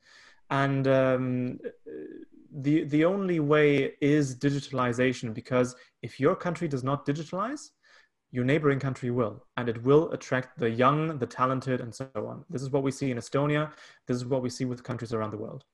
And 0.50 0.86
um, 0.86 1.58
the, 2.52 2.84
the 2.84 3.04
only 3.04 3.40
way 3.40 3.94
is 4.00 4.36
digitalization 4.36 5.34
because 5.34 5.74
if 6.02 6.20
your 6.20 6.36
country 6.36 6.68
does 6.68 6.84
not 6.84 7.04
digitalize, 7.04 7.70
your 8.30 8.44
neighboring 8.44 8.78
country 8.78 9.10
will, 9.10 9.44
and 9.56 9.68
it 9.68 9.82
will 9.82 10.10
attract 10.12 10.58
the 10.58 10.68
young, 10.68 11.18
the 11.18 11.26
talented, 11.26 11.80
and 11.80 11.94
so 11.94 12.10
on. 12.14 12.44
This 12.50 12.62
is 12.62 12.70
what 12.70 12.82
we 12.82 12.90
see 12.90 13.10
in 13.10 13.16
Estonia. 13.16 13.72
This 14.06 14.16
is 14.16 14.26
what 14.26 14.42
we 14.42 14.50
see 14.50 14.64
with 14.64 14.84
countries 14.84 15.12
around 15.12 15.30
the 15.30 15.38
world. 15.38 15.64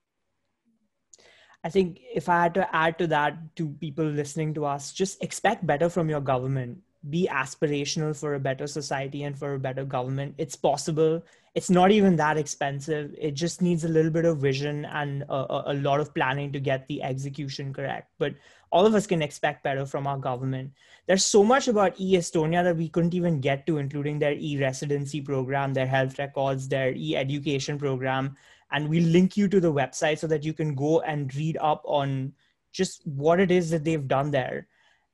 I 1.64 1.71
think 1.71 1.99
if 2.14 2.29
I 2.29 2.43
had 2.43 2.55
to 2.55 2.77
add 2.77 2.99
to 2.99 3.07
that 3.09 3.57
to 3.57 3.71
people 3.81 4.05
listening 4.05 4.55
to 4.55 4.67
us, 4.67 4.93
just 4.93 5.23
expect 5.23 5.67
better 5.67 5.88
from 5.88 6.09
your 6.11 6.21
government. 6.21 6.79
Be 7.11 7.29
aspirational 7.31 8.19
for 8.19 8.35
a 8.35 8.40
better 8.40 8.67
society 8.67 9.25
and 9.25 9.38
for 9.38 9.55
a 9.55 9.59
better 9.59 9.85
government. 9.85 10.35
It's 10.38 10.57
possible. 10.57 11.23
It's 11.55 11.71
not 11.71 11.90
even 11.90 12.17
that 12.17 12.37
expensive. 12.37 13.14
It 13.19 13.35
just 13.35 13.62
needs 13.62 13.85
a 13.85 13.88
little 13.88 14.11
bit 14.11 14.25
of 14.25 14.38
vision 14.38 14.85
and 14.87 15.23
a, 15.29 15.71
a 15.73 15.75
lot 15.75 16.01
of 16.01 16.14
planning 16.14 16.51
to 16.53 16.61
get 16.61 16.87
the 16.88 17.03
execution 17.03 17.73
correct. 17.73 18.11
But 18.19 18.35
all 18.73 18.87
of 18.87 18.95
us 18.95 19.07
can 19.07 19.23
expect 19.23 19.62
better 19.62 19.87
from 19.87 20.07
our 20.07 20.19
government. 20.19 20.73
There's 21.07 21.25
so 21.25 21.45
much 21.45 21.69
about 21.69 21.95
e 22.01 22.17
Estonia 22.17 22.64
that 22.64 22.77
we 22.77 22.88
couldn't 22.88 23.14
even 23.14 23.40
get 23.40 23.67
to, 23.67 23.79
including 23.79 24.19
their 24.19 24.33
e 24.33 24.59
residency 24.59 25.21
program, 25.21 25.75
their 25.75 25.87
health 25.87 26.19
records, 26.19 26.67
their 26.67 26.93
e 26.93 27.14
education 27.14 27.79
program. 27.79 28.37
And 28.73 28.88
we 28.88 29.01
link 29.01 29.37
you 29.37 29.47
to 29.49 29.61
the 29.61 29.73
website 29.73 30.19
so 30.19 30.27
that 30.27 30.43
you 30.43 30.53
can 30.53 30.75
go 30.75 31.03
and 31.03 31.33
read 31.37 31.57
up 31.61 31.83
on 31.85 32.33
just 32.73 33.07
what 33.07 33.38
it 33.38 33.53
is 33.53 33.71
that 33.71 33.85
they've 33.85 34.09
done 34.09 34.33
there. 34.33 34.67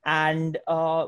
And 0.05 0.57
uh, 0.67 1.07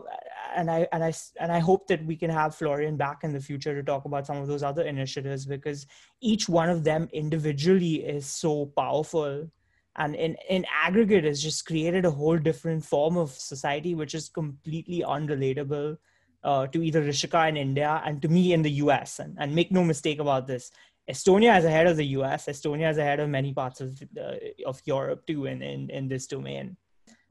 and 0.56 0.69
I 0.69 0.88
and 0.91 1.03
I 1.03 1.13
and 1.39 1.51
I 1.51 1.60
hope 1.60 1.88
that 1.88 2.06
we 2.06 2.15
can 2.15 2.29
have 2.29 2.56
Florian 2.56 2.97
back 2.97 3.23
in 3.23 3.34
the 3.34 3.39
future 3.39 3.73
to 3.75 3.84
talk 3.84 4.06
about 4.06 4.27
some 4.27 4.38
of 4.38 4.47
those 4.47 4.63
other 4.63 4.84
initiatives 4.84 5.45
because 5.45 5.88
each 6.21 6.49
one 6.49 6.69
of 6.69 6.84
them 6.84 7.10
individually 7.13 7.95
is 8.06 8.25
so 8.25 8.67
powerful 8.77 9.49
and 9.95 10.15
in, 10.15 10.36
in 10.49 10.65
aggregate 10.84 11.23
has 11.23 11.41
just 11.41 11.65
created 11.65 12.06
a 12.06 12.12
whole 12.12 12.38
different 12.38 12.84
form 12.84 13.17
of 13.17 13.32
society 13.32 13.93
which 13.93 14.15
is 14.15 14.29
completely 14.29 15.01
unrelatable 15.01 15.97
uh, 16.43 16.67
to 16.67 16.84
either 16.84 17.03
Rishika 17.03 17.47
in 17.47 17.58
India 17.58 18.01
and 18.06 18.21
to 18.21 18.27
me 18.27 18.53
in 18.53 18.62
the 18.62 18.71
US. 18.71 19.19
And, 19.19 19.38
and 19.39 19.53
make 19.53 19.71
no 19.71 19.84
mistake 19.84 20.19
about 20.19 20.47
this, 20.47 20.71
Estonia 21.10 21.58
is 21.58 21.65
ahead 21.65 21.88
of 21.88 21.97
the 21.97 22.06
US. 22.17 22.47
Estonia 22.47 22.89
is 22.89 22.97
ahead 22.97 23.19
of 23.19 23.29
many 23.29 23.53
parts 23.53 23.82
of, 23.82 24.01
uh, 24.19 24.36
of 24.65 24.82
Europe 24.86 25.25
too 25.27 25.45
in, 25.45 25.62
in, 25.62 25.89
in 25.89 26.08
this 26.08 26.27
domain. 26.27 26.75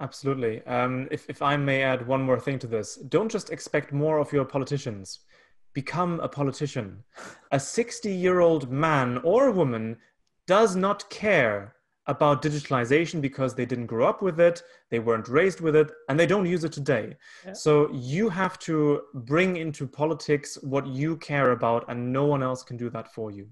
Absolutely. 0.00 0.64
Um, 0.66 1.09
if, 1.11 1.28
if 1.28 1.42
I 1.42 1.57
may 1.57 1.83
add 1.83 2.07
one 2.07 2.22
more 2.22 2.40
thing 2.40 2.59
to 2.61 2.66
this, 2.66 2.96
don't 2.96 3.31
just 3.31 3.50
expect 3.50 3.92
more 3.92 4.18
of 4.18 4.33
your 4.33 4.44
politicians. 4.44 5.20
Become 5.74 6.20
a 6.20 6.28
politician. 6.28 7.05
A 7.52 7.61
60 7.61 8.12
year 8.12 8.40
old 8.40 8.70
man 8.70 9.18
or 9.18 9.50
woman 9.50 9.96
does 10.46 10.76
not 10.76 11.09
care 11.09 11.76
about 12.07 12.42
digitalization 12.42 13.20
because 13.20 13.55
they 13.55 13.64
didn't 13.64 13.86
grow 13.86 14.09
up 14.09 14.22
with 14.22 14.40
it, 14.40 14.62
they 14.90 14.99
weren't 14.99 15.28
raised 15.28 15.61
with 15.61 15.76
it, 15.76 15.90
and 16.09 16.18
they 16.18 16.26
don't 16.26 16.47
use 16.47 16.64
it 16.64 16.72
today. 16.72 17.16
Yeah. 17.47 17.53
So 17.53 17.88
you 17.93 18.28
have 18.28 18.59
to 18.61 19.03
bring 19.14 19.57
into 19.57 19.86
politics 19.86 20.59
what 20.62 20.86
you 20.86 21.16
care 21.18 21.53
about, 21.53 21.84
and 21.88 22.12
no 22.12 22.24
one 22.24 22.43
else 22.43 22.64
can 22.64 22.76
do 22.76 22.90
that 22.90 23.14
for 23.14 23.30
you. 23.30 23.49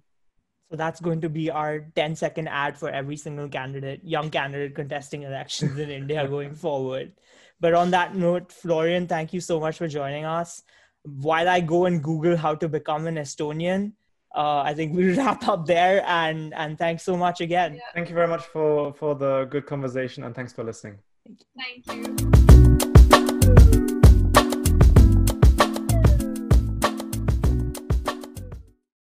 So 0.70 0.76
that's 0.76 1.00
going 1.00 1.20
to 1.22 1.28
be 1.28 1.50
our 1.50 1.80
10 1.96 2.14
second 2.14 2.46
ad 2.46 2.78
for 2.78 2.88
every 2.88 3.16
single 3.16 3.48
candidate, 3.48 4.02
young 4.04 4.30
candidate 4.30 4.76
contesting 4.76 5.24
elections 5.24 5.76
in 5.78 5.90
India 5.90 6.28
going 6.36 6.54
forward. 6.54 7.12
But 7.58 7.74
on 7.74 7.90
that 7.90 8.14
note, 8.14 8.52
Florian, 8.52 9.08
thank 9.08 9.32
you 9.32 9.40
so 9.40 9.58
much 9.58 9.78
for 9.78 9.88
joining 9.88 10.24
us. 10.24 10.62
While 11.02 11.48
I 11.48 11.60
go 11.60 11.86
and 11.86 12.02
Google 12.02 12.36
how 12.36 12.54
to 12.54 12.68
become 12.68 13.08
an 13.08 13.16
Estonian, 13.16 13.92
uh, 14.32 14.60
I 14.60 14.74
think 14.74 14.94
we'll 14.94 15.16
wrap 15.18 15.48
up 15.48 15.66
there. 15.66 16.04
And 16.06 16.54
and 16.54 16.78
thanks 16.78 17.02
so 17.02 17.16
much 17.16 17.40
again. 17.40 17.74
Yeah. 17.74 17.80
Thank 17.92 18.08
you 18.08 18.14
very 18.14 18.28
much 18.28 18.44
for 18.44 18.94
for 18.94 19.16
the 19.16 19.46
good 19.50 19.66
conversation 19.66 20.22
and 20.22 20.34
thanks 20.34 20.52
for 20.52 20.62
listening. 20.62 20.98
Thank 21.26 21.40
you. 21.40 22.04
Thank 22.04 22.20
you. 22.20 22.29